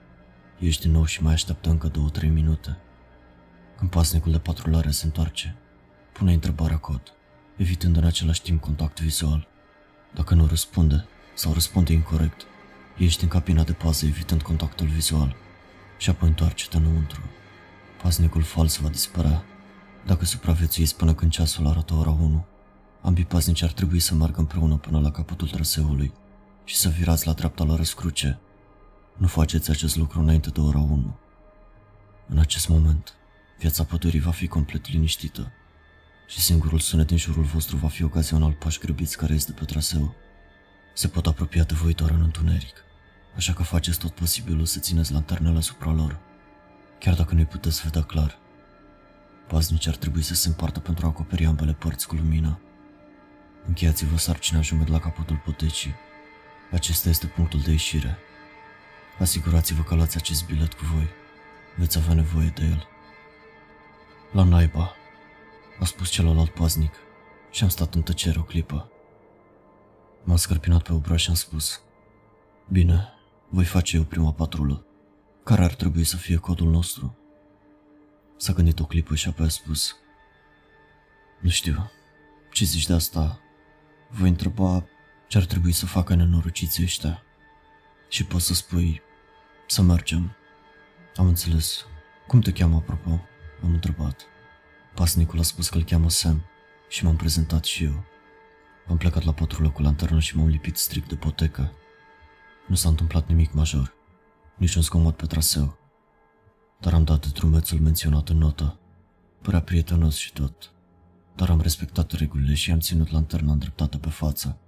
[0.59, 1.93] ești din nou și mai așteaptă încă 2-3
[2.33, 2.77] minute.
[3.77, 5.57] Când pasnicul de patrulare se întoarce,
[6.13, 7.03] pune întrebarea cod,
[7.57, 9.49] evitând în același timp contact vizual.
[10.15, 12.43] Dacă nu răspunde sau răspunde incorrect,
[12.97, 15.37] ești în cabina de pază evitând contactul vizual
[15.99, 17.21] și apoi întoarce-te înăuntru.
[18.03, 19.45] Pasnicul fals va dispărea
[20.07, 22.45] dacă supraviețuiți până când ceasul arată ora 1.
[23.03, 26.13] Ambii paznici ar trebui să meargă împreună până la capătul traseului
[26.65, 28.41] și să virați la dreapta la răscruce.
[29.19, 31.17] Nu faceți acest lucru înainte de ora 1.
[32.29, 33.15] În acest moment,
[33.59, 35.53] viața pădurii va fi complet liniștită
[36.27, 40.15] și singurul sunet din jurul vostru va fi ocazional pași grăbiți care este pe traseu.
[40.95, 42.75] Se pot apropia de voi doar în întuneric,
[43.37, 46.19] așa că faceți tot posibilul să țineți lanternele asupra lor,
[46.99, 48.39] chiar dacă nu-i puteți vedea clar.
[49.49, 52.61] Paznici ar trebui să se împartă pentru a acoperi ambele părți cu lumina.
[53.67, 55.95] Încheiați-vă sarcina jumătate la capătul potecii.
[56.73, 58.19] Acesta este punctul de ieșire.
[59.19, 61.09] Asigurați-vă că luați acest bilet cu voi.
[61.77, 62.89] Veți avea nevoie de el.
[64.33, 64.95] La naiba,
[65.81, 66.95] a spus celălalt paznic
[67.51, 68.93] și am stat în tăcere o clipă.
[70.25, 71.81] M-am scărpinat pe obraj și am spus
[72.69, 73.09] Bine,
[73.49, 74.87] voi face eu prima patrulă.
[75.45, 77.17] Care ar trebui să fie codul nostru?
[78.37, 79.97] S-a gândit o clipă și apoi a spus
[81.41, 81.91] Nu știu,
[82.53, 83.41] ce zici de asta?
[84.11, 84.85] Voi întreba
[85.29, 87.23] ce ar trebui să facă nenorociții ăștia.
[88.09, 89.03] Și poți să spui
[89.71, 90.31] să mergem.
[91.17, 91.85] Am înțeles.
[92.27, 93.11] Cum te cheamă, apropo?
[93.63, 94.23] Am întrebat.
[94.95, 96.45] Pasnicul a spus că îl cheamă Sam
[96.89, 98.05] și m-am prezentat și eu.
[98.89, 101.73] Am plecat la patrulă cu lanternă și m-am lipit strict de potecă.
[102.67, 103.95] Nu s-a întâmplat nimic major,
[104.57, 105.79] nici un scomod pe traseu.
[106.81, 108.79] Dar am dat drumețul menționat în notă.
[109.43, 110.73] Părea prietenos și tot.
[111.37, 114.59] Dar am respectat regulile și am ținut lanterna îndreptată pe față,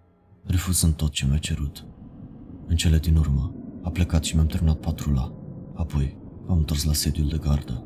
[0.44, 1.84] refuzând tot ce mi-a cerut.
[2.66, 5.32] În cele din urmă, a plecat și mi-am terminat patrula.
[5.74, 6.16] Apoi,
[6.48, 7.84] am întors la sediul de gardă.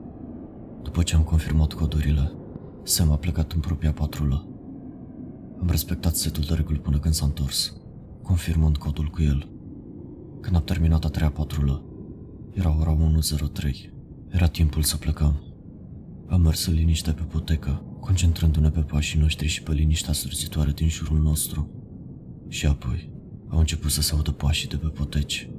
[0.83, 2.33] După ce am confirmat codurile,
[2.83, 4.49] Sam a plecat în propria patrulă.
[5.61, 7.77] Am respectat setul de reguli până când s-a întors,
[8.23, 9.49] confirmând codul cu el.
[10.41, 11.85] Când am terminat a treia patrulă,
[12.53, 13.93] era ora 1.03.
[14.29, 15.43] Era timpul să plecăm.
[16.27, 20.89] Am mers în liniște pe potecă, concentrându-ne pe pașii noștri și pe liniștea surzitoare din
[20.89, 21.71] jurul nostru.
[22.49, 23.11] Și apoi
[23.49, 25.51] au început să se audă pașii de pe poteci.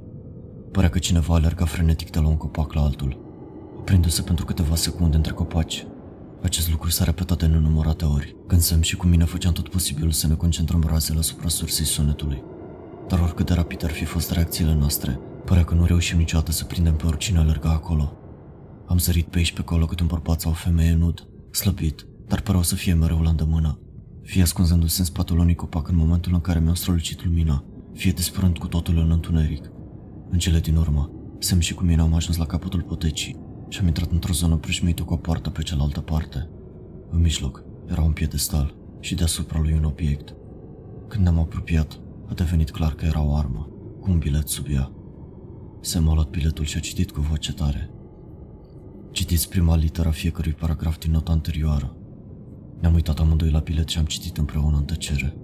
[0.76, 3.18] Părea că cineva alerga frenetic de la un copac la altul,
[3.78, 5.86] oprindu-se pentru câteva secunde între copaci.
[6.42, 10.10] Acest lucru s-a repetat de nenumărate ori, când Sam și cu mine făceam tot posibilul
[10.10, 12.42] să ne concentrăm razele asupra sursei sunetului.
[13.08, 16.64] Dar oricât de rapid ar fi fost reacțiile noastre, părea că nu reușim niciodată să
[16.64, 18.12] prindem pe oricine alerga acolo.
[18.86, 22.40] Am sărit pe aici pe acolo cât un bărbat sau o femeie nud, slăbit, dar
[22.40, 23.78] păreau să fie mereu la îndemână.
[24.22, 28.58] Fie ascunzându-se în spatul unui copac în momentul în care mi-au strălucit lumina, fie dispărând
[28.58, 29.70] cu totul în întuneric.
[30.30, 33.36] În cele din urmă, Sam și cu mine am ajuns la capătul potecii
[33.68, 36.48] și am intrat într-o zonă prășmită cu o poartă pe cealaltă parte.
[37.10, 40.34] În mijloc era un piedestal și deasupra lui un obiect.
[41.08, 43.68] Când ne-am apropiat, a devenit clar că era o armă,
[44.00, 44.92] cu un bilet sub ea.
[45.80, 47.90] Sam a luat biletul și a citit cu voce tare.
[49.10, 51.96] Citiți prima literă fiecărui paragraf din nota anterioară.
[52.80, 55.36] Ne-am uitat amândoi la bilet și am citit împreună în tăcere.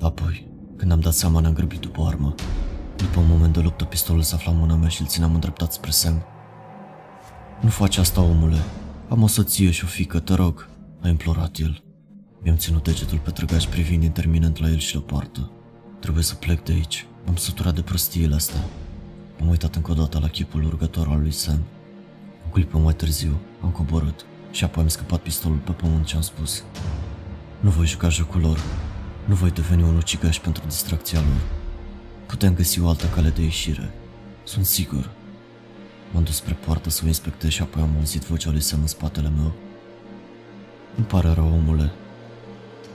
[0.00, 2.34] Apoi, când am dat seama, ne-am grăbit după armă.
[2.96, 5.72] După un moment de luptă, pistolul se afla în mâna mea și îl țineam îndreptat
[5.72, 6.22] spre Sam.
[7.60, 8.60] Nu faci asta, omule.
[9.08, 10.68] Am o soție și o fică, te rog,
[11.02, 11.82] a implorat el.
[12.42, 15.50] Mi-am ținut degetul pe trăgaș privind interminent la el și la poartă.
[16.00, 17.06] Trebuie să plec de aici.
[17.28, 18.64] Am săturat de prostiile astea.
[19.40, 21.62] Am uitat încă o dată la chipul urgător al lui Sam.
[22.46, 26.20] O clipă mai târziu, am coborât și apoi am scăpat pistolul pe pământ și am
[26.20, 26.62] spus
[27.60, 28.60] Nu voi juca jocul lor.
[29.24, 31.65] Nu voi deveni un ucigaș pentru distracția lor.
[32.26, 33.92] Putem găsi o altă cale de ieșire.
[34.44, 35.10] Sunt sigur.
[36.12, 38.86] M-am dus spre poartă să o inspectez și apoi am auzit vocea lui Sam în
[38.86, 39.52] spatele meu.
[40.96, 41.92] Îmi pare rău, omule.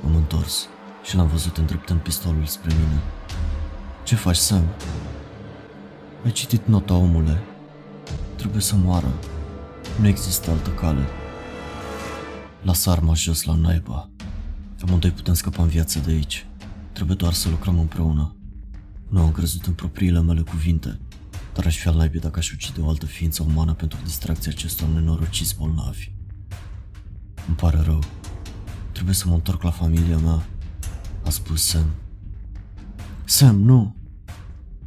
[0.02, 0.68] M-am întors
[1.04, 3.02] și l-am văzut îndreptând pistolul spre mine.
[4.04, 4.64] Ce faci, Sam?
[6.26, 7.42] Ai citit nota, omule.
[8.36, 9.14] Trebuie să moară.
[10.00, 11.06] Nu există altă cale.
[12.62, 14.10] Lasă arma jos la naiba.
[14.82, 16.46] Amândoi putem scăpa în viață de aici.
[16.92, 18.36] Trebuie doar să lucrăm împreună.
[19.12, 21.00] Nu am crezut în propriile mele cuvinte,
[21.54, 24.88] dar aș fi al naibii dacă aș ucide o altă ființă umană pentru distracția acestor
[24.88, 26.12] nenorociți bolnavi.
[27.48, 28.04] Îmi pare rău.
[28.92, 30.46] Trebuie să mă întorc la familia mea,
[31.26, 31.86] a spus Sam.
[33.24, 33.96] Sam, nu!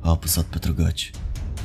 [0.01, 1.11] A apăsat pe trăgaci,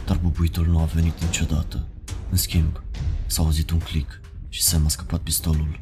[0.06, 1.88] dar bubuitul nu a venit niciodată.
[2.30, 2.84] În schimb,
[3.26, 5.80] s-a auzit un click și Sam a scăpat pistolul,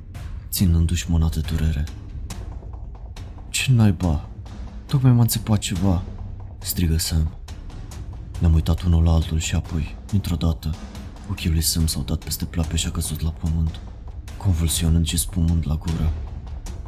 [0.50, 1.84] ținându-și mâna de durere.
[3.50, 4.30] Ce naiba?
[4.86, 6.04] Tocmai m-a înțepat ceva,
[6.60, 7.38] strigă Sam.
[8.40, 10.76] Ne-am uitat unul la altul și apoi, dintr-o dată,
[11.30, 13.80] ochii lui Sam s-au dat peste plape și a căzut la pământ,
[14.38, 16.12] convulsionând și spumând la gură.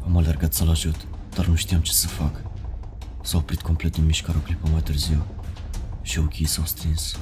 [0.05, 0.95] Am alergat să-l ajut,
[1.35, 2.41] dar nu știam ce să fac.
[3.23, 5.25] S-a oprit complet din mișcare o clipă mai târziu
[6.01, 7.17] și ochii s-au stins,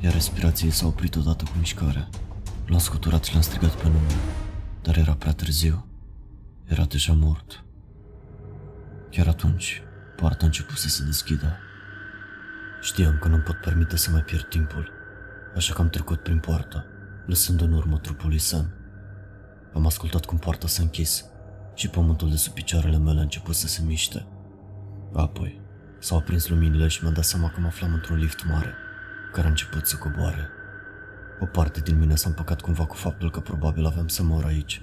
[0.00, 2.08] iar respirația s-a oprit odată cu mișcarea.
[2.66, 4.14] L-am scuturat și l-am strigat pe nume,
[4.82, 5.86] dar era prea târziu.
[6.64, 7.64] Era deja mort.
[9.10, 9.82] Chiar atunci,
[10.16, 11.56] poarta a început să se deschidă.
[12.86, 14.90] Știam că nu pot permite să mai pierd timpul,
[15.56, 16.84] așa că am trecut prin poartă,
[17.26, 18.72] lăsând în urmă trupul lui Sam.
[19.74, 21.24] Am ascultat cum poarta s-a închis
[21.74, 24.26] și pământul de sub picioarele mele a început să se miște.
[25.14, 25.60] Apoi,
[25.98, 28.74] s-au aprins luminile și mi-am dat seama că mă aflam într-un lift mare,
[29.32, 30.48] care a început să coboare.
[31.40, 34.82] O parte din mine s-a împăcat cumva cu faptul că probabil aveam să mor aici.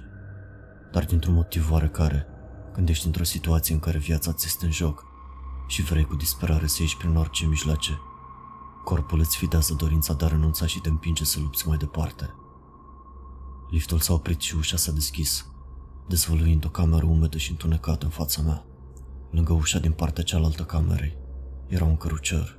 [0.92, 2.26] Dar dintr-un motiv oarecare,
[2.72, 5.13] când ești într-o situație în care viața ți este în joc
[5.66, 8.00] și vrei cu disperare să ieși prin orice mijloace,
[8.84, 12.34] corpul îți fidează dorința de a renunța și te împinge să lupți mai departe.
[13.70, 15.46] Liftul s-a oprit și ușa s-a deschis,
[16.08, 18.64] dezvăluind o cameră umedă și întunecată în fața mea.
[19.30, 21.16] Lângă ușa din partea cealaltă camerei
[21.66, 22.58] era un cărucior.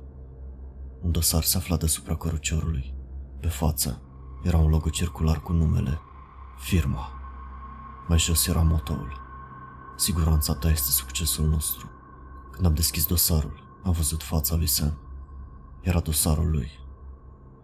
[1.02, 2.94] Un dosar se afla deasupra căruciorului.
[3.40, 4.02] Pe față
[4.42, 6.00] era un logo circular cu numele
[6.58, 7.10] Firma.
[8.08, 9.20] Mai jos era motoul
[9.96, 11.90] Siguranța ta este succesul nostru.
[12.56, 14.98] Când am deschis dosarul, am văzut fața lui Sam.
[15.82, 16.70] Era dosarul lui.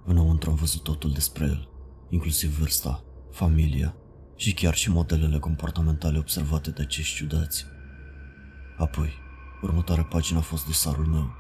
[0.05, 1.69] Înăuntru am văzut totul despre el,
[2.09, 3.95] inclusiv vârsta, familia
[4.37, 7.65] și chiar și modelele comportamentale observate de acești ciudați.
[8.79, 9.13] Apoi,
[9.63, 11.31] următoarea pagină a fost dosarul meu.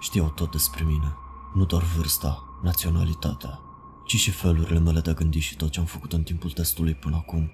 [0.00, 1.14] Știau tot despre mine,
[1.54, 3.60] nu doar vârsta, naționalitatea,
[4.06, 6.94] ci și felurile mele de a gândi și tot ce am făcut în timpul testului
[6.94, 7.50] până acum.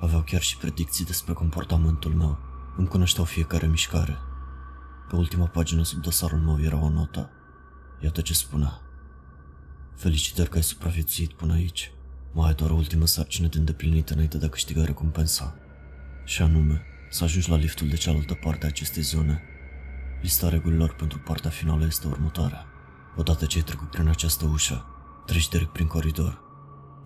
[0.00, 2.45] Aveau chiar și predicții despre comportamentul meu.
[2.76, 4.18] Îmi cunoșteau fiecare mișcare.
[5.08, 7.30] Pe ultima pagină sub dosarul meu era o notă.
[8.00, 8.80] Iată ce spunea.
[9.94, 11.92] Felicitări că ai supraviețuit până aici.
[12.32, 15.56] Mai ai doar o ultimă sarcină de îndeplinit înainte de a câștiga recompensa.
[16.24, 19.42] Și anume, să ajungi la liftul de cealaltă parte a acestei zone.
[20.22, 22.66] Lista regulilor pentru partea finală este următoarea.
[23.16, 24.86] Odată ce ai trecut prin această ușă,
[25.26, 26.40] treci direct prin coridor.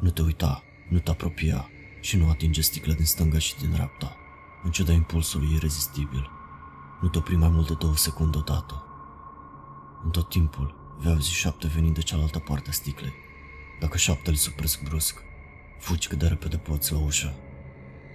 [0.00, 1.68] Nu te uita, nu te apropia,
[2.00, 4.16] și nu atinge sticla din stânga și din dreapta,
[4.62, 6.30] în ciuda impulsului irezistibil.
[7.00, 8.84] Nu te opri mai mult de două secunde odată.
[10.04, 13.12] În tot timpul, vei auzi șapte venind de cealaltă parte a sticlei.
[13.80, 15.22] Dacă șaptele se opresc brusc,
[15.78, 17.34] fugi cât de repede poți la ușă.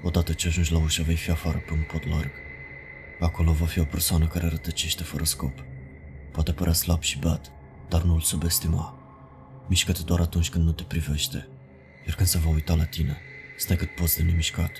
[0.03, 2.31] Odată ce ajungi la ușă, vei fi afară pe un pod larg.
[3.19, 5.63] Acolo va fi o persoană care rătăcește fără scop.
[6.31, 7.51] Poate părea slab și beat,
[7.89, 8.97] dar nu îl subestima.
[9.67, 11.47] Mișcă-te doar atunci când nu te privește,
[12.05, 13.21] iar când se va uita la tine,
[13.57, 14.71] Stai cât poți de nemișcat.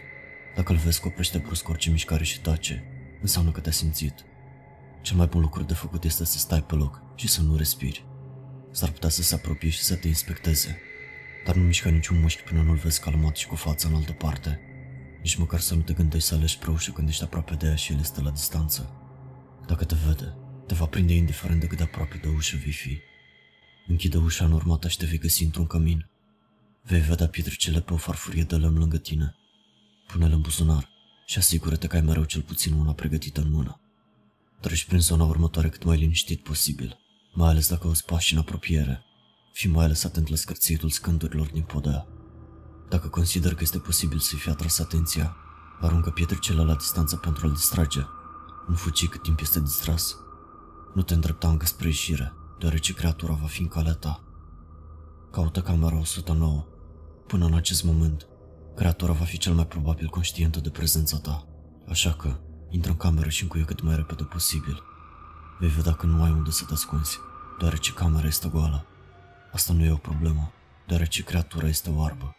[0.55, 2.83] Dacă îl vezi că oprește brusc orice mișcare și tace,
[3.21, 4.13] înseamnă că te-a simțit.
[5.01, 8.05] Cel mai bun lucru de făcut este să stai pe loc și să nu respiri.
[8.71, 10.79] S-ar putea să se apropie și să te inspecteze,
[11.45, 14.59] dar nu mișca niciun mușchi până nu-l vezi calmat și cu fața în altă parte.
[15.21, 17.91] Nici măcar să nu te gândești să alegi ușă când ești aproape de ea și
[17.91, 18.93] el este la distanță.
[19.67, 20.35] Dacă te vede,
[20.67, 22.99] te va prinde indiferent de cât de aproape de ușă vei fi.
[23.87, 26.09] Închide ușa în urma ta și te vei găsi într-un cămin
[26.81, 29.35] Vei vedea pietricele pe o farfurie de lemn lângă tine.
[30.07, 30.89] Pune-le în buzunar
[31.25, 33.79] și asigură-te că ai mereu cel puțin una pregătită în mână.
[34.59, 36.97] Treci prin zona următoare cât mai liniștit posibil,
[37.33, 39.03] mai ales dacă auzi pași în apropiere.
[39.53, 42.07] Fii mai ales atent la scârțitul scândurilor din podea.
[42.89, 45.35] Dacă consider că este posibil să-i fi atras atenția,
[45.81, 48.01] aruncă pietricele la distanță pentru a-l distrage.
[48.67, 50.15] Nu fugi cât timp este distras.
[50.93, 54.23] Nu te îndrepta încă spre ieșire, deoarece creatura va fi în calea ta.
[55.31, 56.65] Caută camera 109
[57.27, 58.27] Până în acest moment,
[58.75, 61.47] creatora va fi cel mai probabil conștientă de prezența ta,
[61.89, 64.83] așa că intră în cameră și încuie cât mai repede posibil.
[65.59, 67.17] Vei vedea că nu ai unde să te ascunzi,
[67.59, 68.85] deoarece camera este goală.
[69.51, 70.51] Asta nu e o problemă,
[70.87, 72.35] deoarece creatura este oarbă.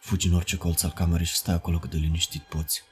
[0.00, 2.82] Fugi în orice colț al camerei și stai acolo cât de liniștit poți.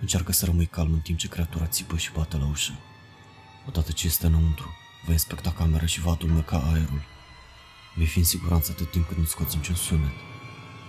[0.00, 2.72] Încearcă să rămâi calm în timp ce creatura țipă și bate la ușă.
[3.68, 4.70] Odată ce este înăuntru,
[5.06, 7.02] va inspecta camera și va adulmeca aerul.
[7.96, 10.33] Vei fi în siguranță atât timp cât nu scoți niciun sunet.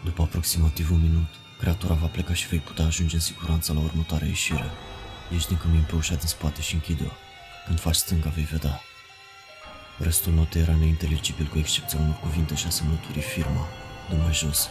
[0.05, 1.27] După aproximativ un minut,
[1.59, 4.69] creatura va pleca și vei putea ajunge în siguranță la următoarea ieșire.
[5.35, 7.11] Ești din cămin pe ușa din spate și închide-o.
[7.65, 8.81] Când faci stânga, vei vedea.
[9.97, 13.67] Restul notei era neinteligibil cu excepția unor cuvinte și asemănăturii firma,
[14.09, 14.69] de mai jos.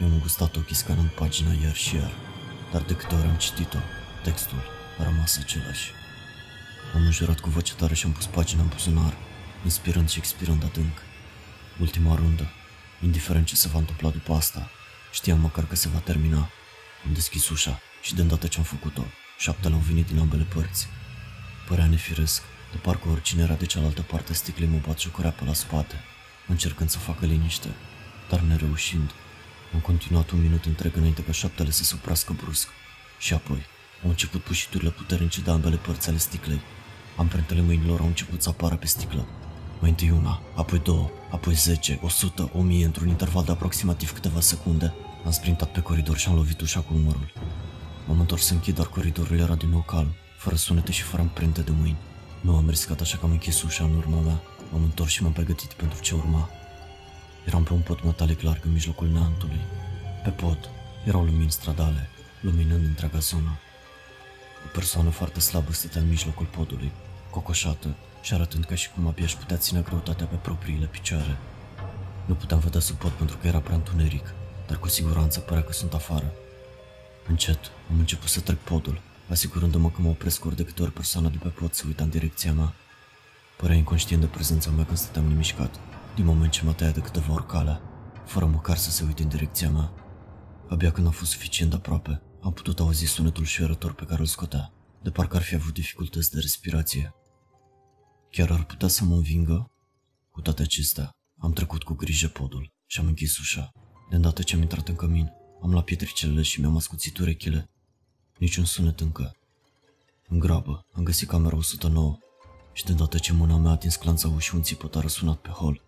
[0.00, 2.12] Eu am gustat ochii scanând pagina iar și iar,
[2.72, 3.78] dar de câte ori am citit-o,
[4.22, 4.62] textul
[4.98, 5.90] a rămas același.
[6.94, 9.14] Am înjurat cu voce tare și am pus pagina în buzunar,
[9.64, 11.02] inspirând și expirând adânc.
[11.80, 12.48] Ultima rundă,
[13.04, 14.70] indiferent ce se va întâmpla după asta,
[15.12, 16.50] știam măcar că se va termina.
[17.06, 19.04] Am deschis ușa și de îndată ce am făcut-o,
[19.38, 20.86] șaptele au venit din ambele părți.
[21.68, 22.42] Părea nefiresc,
[22.72, 26.00] de parcă oricine era de cealaltă parte a sticlei mă bat jucărea pe la spate,
[26.46, 27.68] încercând să facă liniște,
[28.28, 29.10] dar nereușind.
[29.74, 32.68] Am continuat un minut întreg înainte ca șaptele să se oprească brusc
[33.18, 33.66] și apoi
[34.02, 36.60] au început pușiturile puternice de ambele părți ale sticlei.
[37.16, 39.43] Amprentele mâinilor au început să apară pe sticlă.
[39.80, 44.12] Mai întâi una, apoi două, apoi zece, o sută, o mie într-un interval de aproximativ
[44.12, 44.94] câteva secunde.
[45.24, 47.32] Am sprintat pe coridor și am lovit ușa cu umărul.
[48.06, 51.60] M-am întors să închid, dar coridorul era din nou calm, fără sunete și fără amprente
[51.60, 51.96] de mâini.
[52.40, 54.40] Nu am riscat așa că am închis ușa în urma mea.
[54.70, 56.48] M-am întors și m-am pregătit pentru ce urma.
[57.46, 59.60] Eram pe un pod metalic larg în mijlocul neantului.
[60.22, 60.70] Pe pod
[61.04, 62.08] erau lumini stradale,
[62.40, 63.58] luminând întreaga zonă.
[64.66, 66.92] O persoană foarte slabă stătea în mijlocul podului,
[67.30, 67.94] cocoșată
[68.24, 71.38] și arătând ca și cum abia își putea ține greutatea pe propriile picioare.
[72.26, 74.34] Nu puteam vedea sub pod pentru că era prea întuneric,
[74.66, 76.32] dar cu siguranță părea că sunt afară.
[77.28, 77.58] Încet
[77.90, 79.00] am început să trec podul,
[79.30, 82.10] asigurându-mă că mă opresc ori de câte ori persoana de pe pod se uita în
[82.10, 82.74] direcția mea.
[83.56, 85.80] Părea inconștient de prezența mea când stăteam nemișcat,
[86.14, 87.80] din moment ce mă tăia de câteva ori calea,
[88.26, 89.92] fără măcar să se uite în direcția mea.
[90.68, 94.26] Abia când am fost suficient de aproape, am putut auzi sunetul șuierător pe care îl
[94.26, 94.72] scotea,
[95.02, 97.14] de parcă ar fi avut dificultăți de respirație.
[98.36, 99.70] Chiar ar putea să mă învingă?
[100.30, 103.72] Cu toate acestea, am trecut cu grijă podul și am închis ușa.
[104.10, 105.32] De îndată ce am intrat în cămin,
[105.62, 107.70] am luat pietricelele și mi-am ascuțit urechile.
[108.38, 109.36] Niciun sunet încă.
[110.28, 112.18] În grabă, am găsit camera 109
[112.72, 115.48] și de îndată ce mâna mea a atins clanța ușii, un țipăt a răsunat pe
[115.48, 115.80] hol.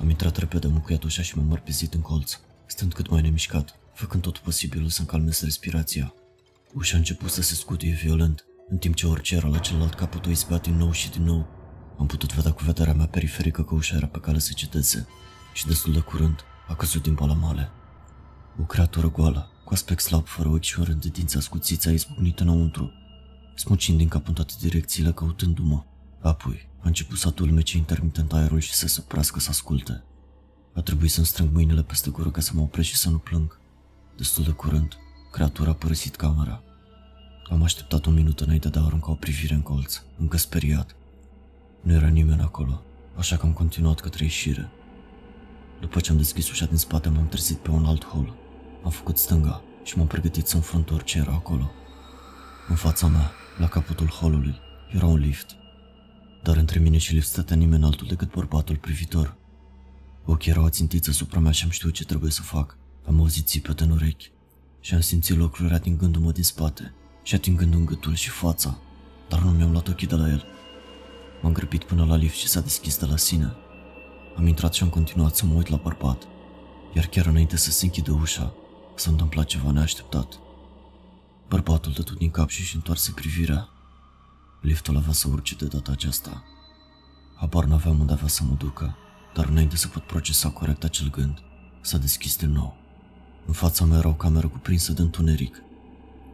[0.00, 3.78] Am intrat repede, am încuiat ușa și m-am mărpezit în colț, stând cât mai nemișcat,
[3.94, 6.14] făcând tot posibilul să-mi calmez respirația.
[6.72, 10.26] Ușa a început să se scutie violent, în timp ce orice era la celălalt capăt
[10.26, 11.46] o izbea din nou și din nou.
[11.98, 15.06] Am putut vedea cu vederea mea periferică că ușa era pe cale să cedeze
[15.52, 17.70] și destul de curând a căzut din palamale.
[18.60, 21.90] O creatură goală, cu aspect slab, fără ochi și un rând de dinți ascuțiți, a
[21.90, 22.92] izbucnit înăuntru,
[23.54, 25.84] smucind din cap în toate direcțiile căutându-mă.
[26.20, 30.04] Apoi a început să adulmece intermitent aerul și să se oprească să asculte.
[30.74, 33.60] A trebuit să-mi strâng mâinile peste gură ca să mă opresc și să nu plâng.
[34.16, 34.96] Destul de curând,
[35.30, 36.62] creatura a părăsit camera.
[37.50, 40.96] Am așteptat un minut înainte de a arunca o privire în colț, încă speriat.
[41.80, 42.82] Nu era nimeni acolo,
[43.16, 44.70] așa că am continuat către ieșire.
[45.80, 48.34] După ce am deschis ușa din spate, m-am trezit pe un alt hol.
[48.84, 51.70] Am făcut stânga și m-am pregătit să înfrunt orice era acolo.
[52.68, 54.54] În fața mea, la capătul holului,
[54.90, 55.56] era un lift.
[56.42, 59.36] Dar între mine și lift stătea nimeni altul decât bărbatul privitor.
[60.24, 62.78] Ochii erau ațintiți asupra mea și am știut ce trebuie să fac.
[63.06, 64.30] Am auzit țipete în urechi
[64.80, 68.78] și am simțit lucruri atingându-mă din spate și atingându-mi gâtul și fața,
[69.28, 70.44] dar nu mi-am luat ochii de la el.
[71.42, 73.56] M-am grăbit până la lift și s-a deschis de la sine.
[74.36, 76.22] Am intrat și am continuat să mă uit la bărbat,
[76.94, 78.52] iar chiar înainte să se închidă ușa,
[78.94, 80.38] s-a întâmplat ceva neașteptat.
[81.48, 83.68] Bărbatul dădu din cap și își întoarse privirea.
[84.60, 86.42] Liftul avea să urce de data aceasta.
[87.36, 88.96] Habar n-aveam unde avea să mă ducă,
[89.34, 91.38] dar înainte să pot procesa corect acel gând,
[91.80, 92.76] s-a deschis din nou.
[93.46, 95.62] În fața mea era o cameră cuprinsă de întuneric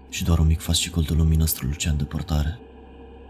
[0.08, 2.58] și doar un mic fascicol de lumină strălucea în depărtare.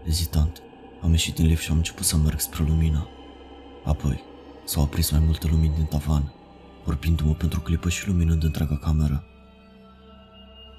[0.05, 0.61] Ezitant,
[1.01, 3.07] am ieșit din lift și am început să merg spre lumină.
[3.85, 4.23] Apoi,
[4.65, 6.33] s-au aprins mai multe lumini din tavan,
[6.85, 9.23] vorbindu-mă pentru clipă și luminând întreaga cameră.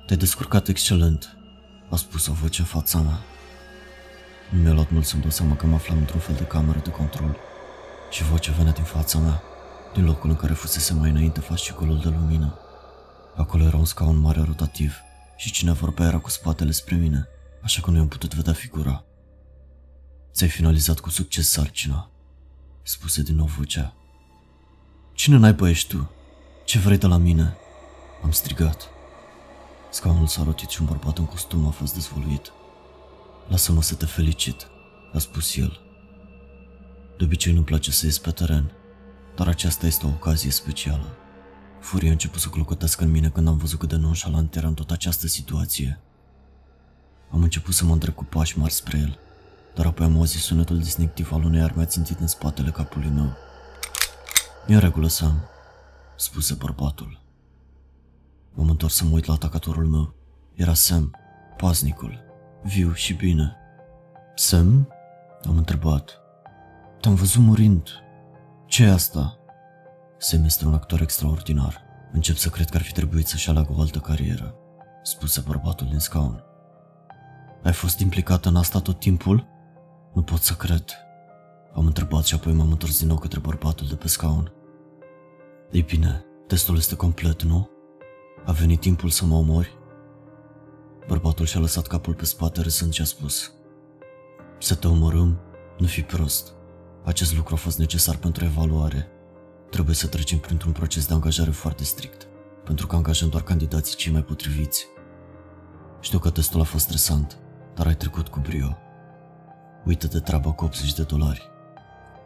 [0.07, 1.37] Te-ai descurcat excelent,
[1.91, 3.19] a spus o voce în fața mea.
[4.51, 6.91] Nu mi-a luat mult să-mi dau seama că mă aflam într-un fel de cameră de
[6.91, 7.37] control
[8.11, 9.43] și vocea venea din fața mea,
[9.95, 12.59] din locul în care fusese mai înainte fascicolul de lumină.
[13.37, 15.01] Acolo era un scaun mare rotativ
[15.41, 17.29] și cine vorbea era cu spatele spre mine,
[17.63, 19.05] așa că nu i-am putut vedea figura.
[20.33, 22.11] Ți-ai finalizat cu succes sarcina,
[22.83, 23.95] spuse din nou vocea.
[25.13, 26.11] Cine naiba ești tu?
[26.65, 27.57] Ce vrei de la mine?
[28.23, 28.89] Am strigat.
[29.91, 32.53] Scaunul s-a rotit și un bărbat în costum a fost dezvoluit.
[33.49, 34.67] Lasă-mă să te felicit,
[35.13, 35.81] a spus el.
[37.19, 38.73] De obicei nu-mi place să ies pe teren,
[39.37, 41.17] dar aceasta este o ocazie specială.
[41.81, 44.75] Furia a început să clocotească în mine când am văzut cât de nonșalant era în
[44.75, 46.01] toată această situație.
[47.31, 49.19] Am început să mă întreb cu pași mari spre el,
[49.75, 53.33] dar apoi am auzit sunetul distinctiv al unei arme țintit în spatele capului meu.
[54.67, 55.41] E în regulă, Sam,
[56.17, 57.21] spuse bărbatul.
[58.53, 60.15] M-am întors să mă uit la atacatorul meu.
[60.55, 61.17] Era Sam,
[61.57, 62.21] paznicul,
[62.63, 63.57] viu și bine.
[64.35, 64.89] Sam?
[65.49, 66.21] Am întrebat.
[67.01, 67.89] Te-am văzut murind.
[68.67, 69.40] ce e asta?
[70.23, 71.83] Sam este un actor extraordinar.
[72.13, 74.55] Încep să cred că ar fi trebuit să-și aleagă o altă carieră,
[75.03, 76.45] spuse bărbatul din scaun.
[77.63, 79.47] Ai fost implicat în asta tot timpul?
[80.15, 80.85] Nu pot să cred.
[81.75, 84.53] Am întrebat și apoi m-am întors din nou către bărbatul de pe scaun.
[85.71, 87.71] Ei bine, testul este complet, nu?
[88.45, 89.79] A venit timpul să mă omori?
[91.07, 93.53] Bărbatul și-a lăsat capul pe spate râsând și a spus
[94.59, 95.41] Să te omorâm?
[95.79, 96.53] Nu fi prost.
[97.05, 99.09] Acest lucru a fost necesar pentru evaluare.
[99.71, 102.27] Trebuie să trecem printr-un proces de angajare foarte strict,
[102.65, 104.87] pentru că angajăm doar candidații cei mai potriviți.
[106.01, 107.39] Știu că testul a fost stresant,
[107.75, 108.77] dar ai trecut cu brio.
[109.85, 111.49] Uită de treaba cu 80 de dolari.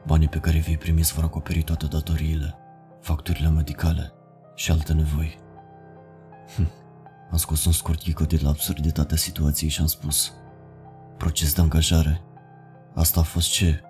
[0.06, 2.54] Banii pe care vei primi vor acoperi toate datoriile,
[3.00, 4.12] facturile medicale
[4.54, 5.38] și alte nevoi.
[6.56, 6.70] Hm.
[7.30, 10.32] Am scos un scurt ghicot de la absurditatea situației și am spus
[11.18, 12.22] Proces de angajare?
[12.94, 13.80] Asta a fost ce?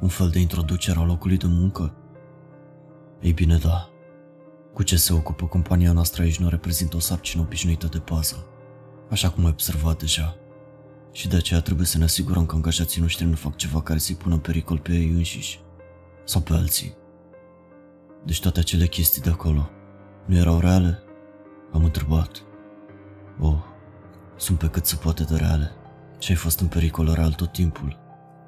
[0.00, 1.96] Un fel de introducere a locului de muncă?
[3.20, 3.88] Ei bine, da.
[4.74, 8.46] Cu ce se ocupă compania noastră aici nu reprezintă o sarcină obișnuită de bază,
[9.10, 10.36] așa cum ai observat deja.
[11.12, 14.14] Și de aceea trebuie să ne asigurăm că angajații noștri nu fac ceva care să-i
[14.14, 15.60] pună în pericol pe ei înșiși
[16.24, 16.96] sau pe alții.
[18.24, 19.70] Deci toate acele chestii de acolo
[20.26, 21.02] nu erau reale?
[21.72, 22.42] Am întrebat.
[23.40, 23.58] Oh,
[24.36, 25.70] sunt pe cât se poate de reale.
[26.18, 27.98] Și ai fost în pericol real tot timpul.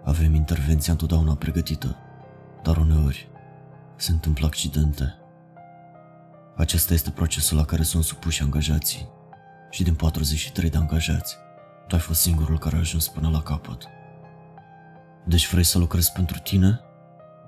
[0.04, 1.96] Avem intervenția întotdeauna pregătită,
[2.62, 3.29] dar uneori
[4.02, 5.14] se întâmplă accidente.
[6.56, 9.08] Acesta este procesul la care sunt supuși angajații.
[9.70, 11.36] Și din 43 de angajați,
[11.88, 13.88] tu ai fost singurul care a ajuns până la capăt.
[15.24, 16.80] Deci vrei să lucrezi pentru tine?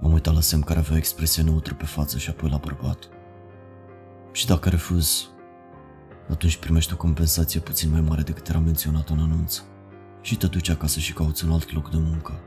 [0.00, 2.98] M-am uitat la semn care avea expresie neutră pe față și apoi la bărbat.
[4.32, 5.28] Și dacă refuz,
[6.30, 9.62] atunci primești o compensație puțin mai mare decât era menționat în anunț
[10.20, 12.40] și te duci acasă și cauți un alt loc de muncă.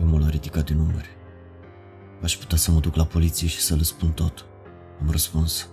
[0.00, 1.15] Omul a ridicat din numeri.
[2.22, 4.44] Aș putea să mă duc la poliție și să le spun tot.
[5.00, 5.68] Am răspuns.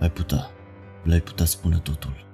[0.00, 0.50] Ai putea.
[1.04, 2.26] Le-ai putea spune totul.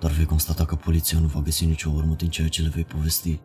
[0.00, 2.84] Dar vei constata că poliția nu va găsi nicio urmă din ceea ce le vei
[2.84, 3.40] povesti.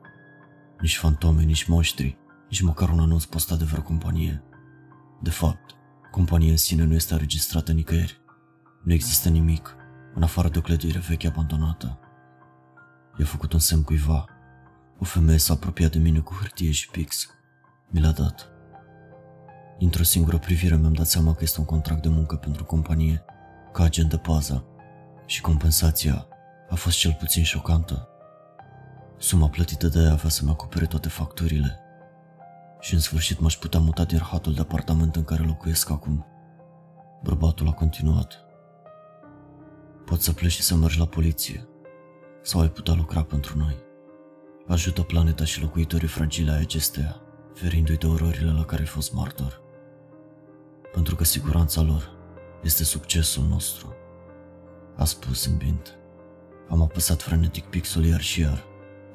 [0.79, 2.17] Nici fantome, nici moștri,
[2.49, 4.43] nici măcar un anunț postat de vreo companie.
[5.21, 5.75] De fapt,
[6.11, 8.21] compania în sine nu este înregistrată nicăieri.
[8.83, 9.75] Nu există nimic,
[10.13, 11.99] în afară de o clădire veche abandonată.
[13.17, 14.25] I-a făcut un semn cuiva.
[14.99, 17.27] O femeie s-a apropiat de mine cu hârtie și pix.
[17.93, 18.51] Mi l-a dat.
[19.77, 23.23] Dintr-o singură privire mi-am dat seama că este un contract de muncă pentru companie,
[23.71, 24.65] ca agent de pază,
[25.25, 26.27] și compensația
[26.69, 28.07] a fost cel puțin șocantă.
[29.17, 31.79] Suma plătită de ea avea să-mi acopere toate facturile
[32.79, 36.25] și în sfârșit m-aș putea muta din rahatul de apartament în care locuiesc acum.
[37.23, 38.45] Bărbatul a continuat.
[40.05, 41.67] Poți să pleci și să mergi la poliție.
[42.41, 43.75] Sau ai putea lucra pentru noi.
[44.67, 47.22] Ajută planeta și locuitorii fragile ai acesteia,
[47.53, 49.61] ferindu-i de ororile la care ai fost martor.
[50.93, 52.11] Pentru că siguranța lor
[52.63, 53.95] este succesul nostru.
[54.95, 55.97] A spus în bint.
[56.69, 58.63] Am apăsat frenetic pixul iar și iar,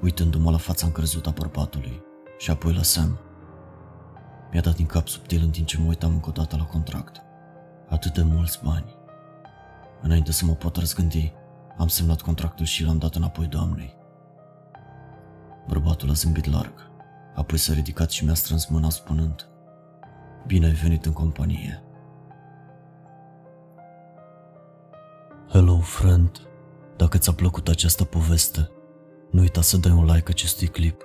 [0.03, 2.03] uitându-mă la fața încrezut a bărbatului
[2.39, 3.19] și apoi la Sam.
[4.53, 7.23] Mi-a dat din cap subtil în timp ce mă uitam încă o dată la contract.
[7.89, 8.97] Atât de mulți bani.
[10.03, 11.33] Înainte să mă pot răzgândi,
[11.79, 13.97] am semnat contractul și l-am dat înapoi doamnei.
[15.67, 16.88] Bărbatul a zâmbit larg,
[17.39, 19.49] apoi s-a ridicat și mi-a strâns mâna spunând
[20.47, 21.83] Bine ai venit în companie.
[25.49, 26.41] Hello, friend.
[26.97, 28.71] Dacă ți-a plăcut această poveste,
[29.31, 31.03] nu uita să dai un like acestui clip,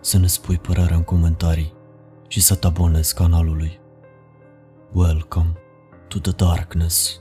[0.00, 1.74] să ne spui părerea în comentarii
[2.28, 3.80] și să te abonezi canalului.
[4.92, 5.52] Welcome
[6.08, 7.20] to the darkness.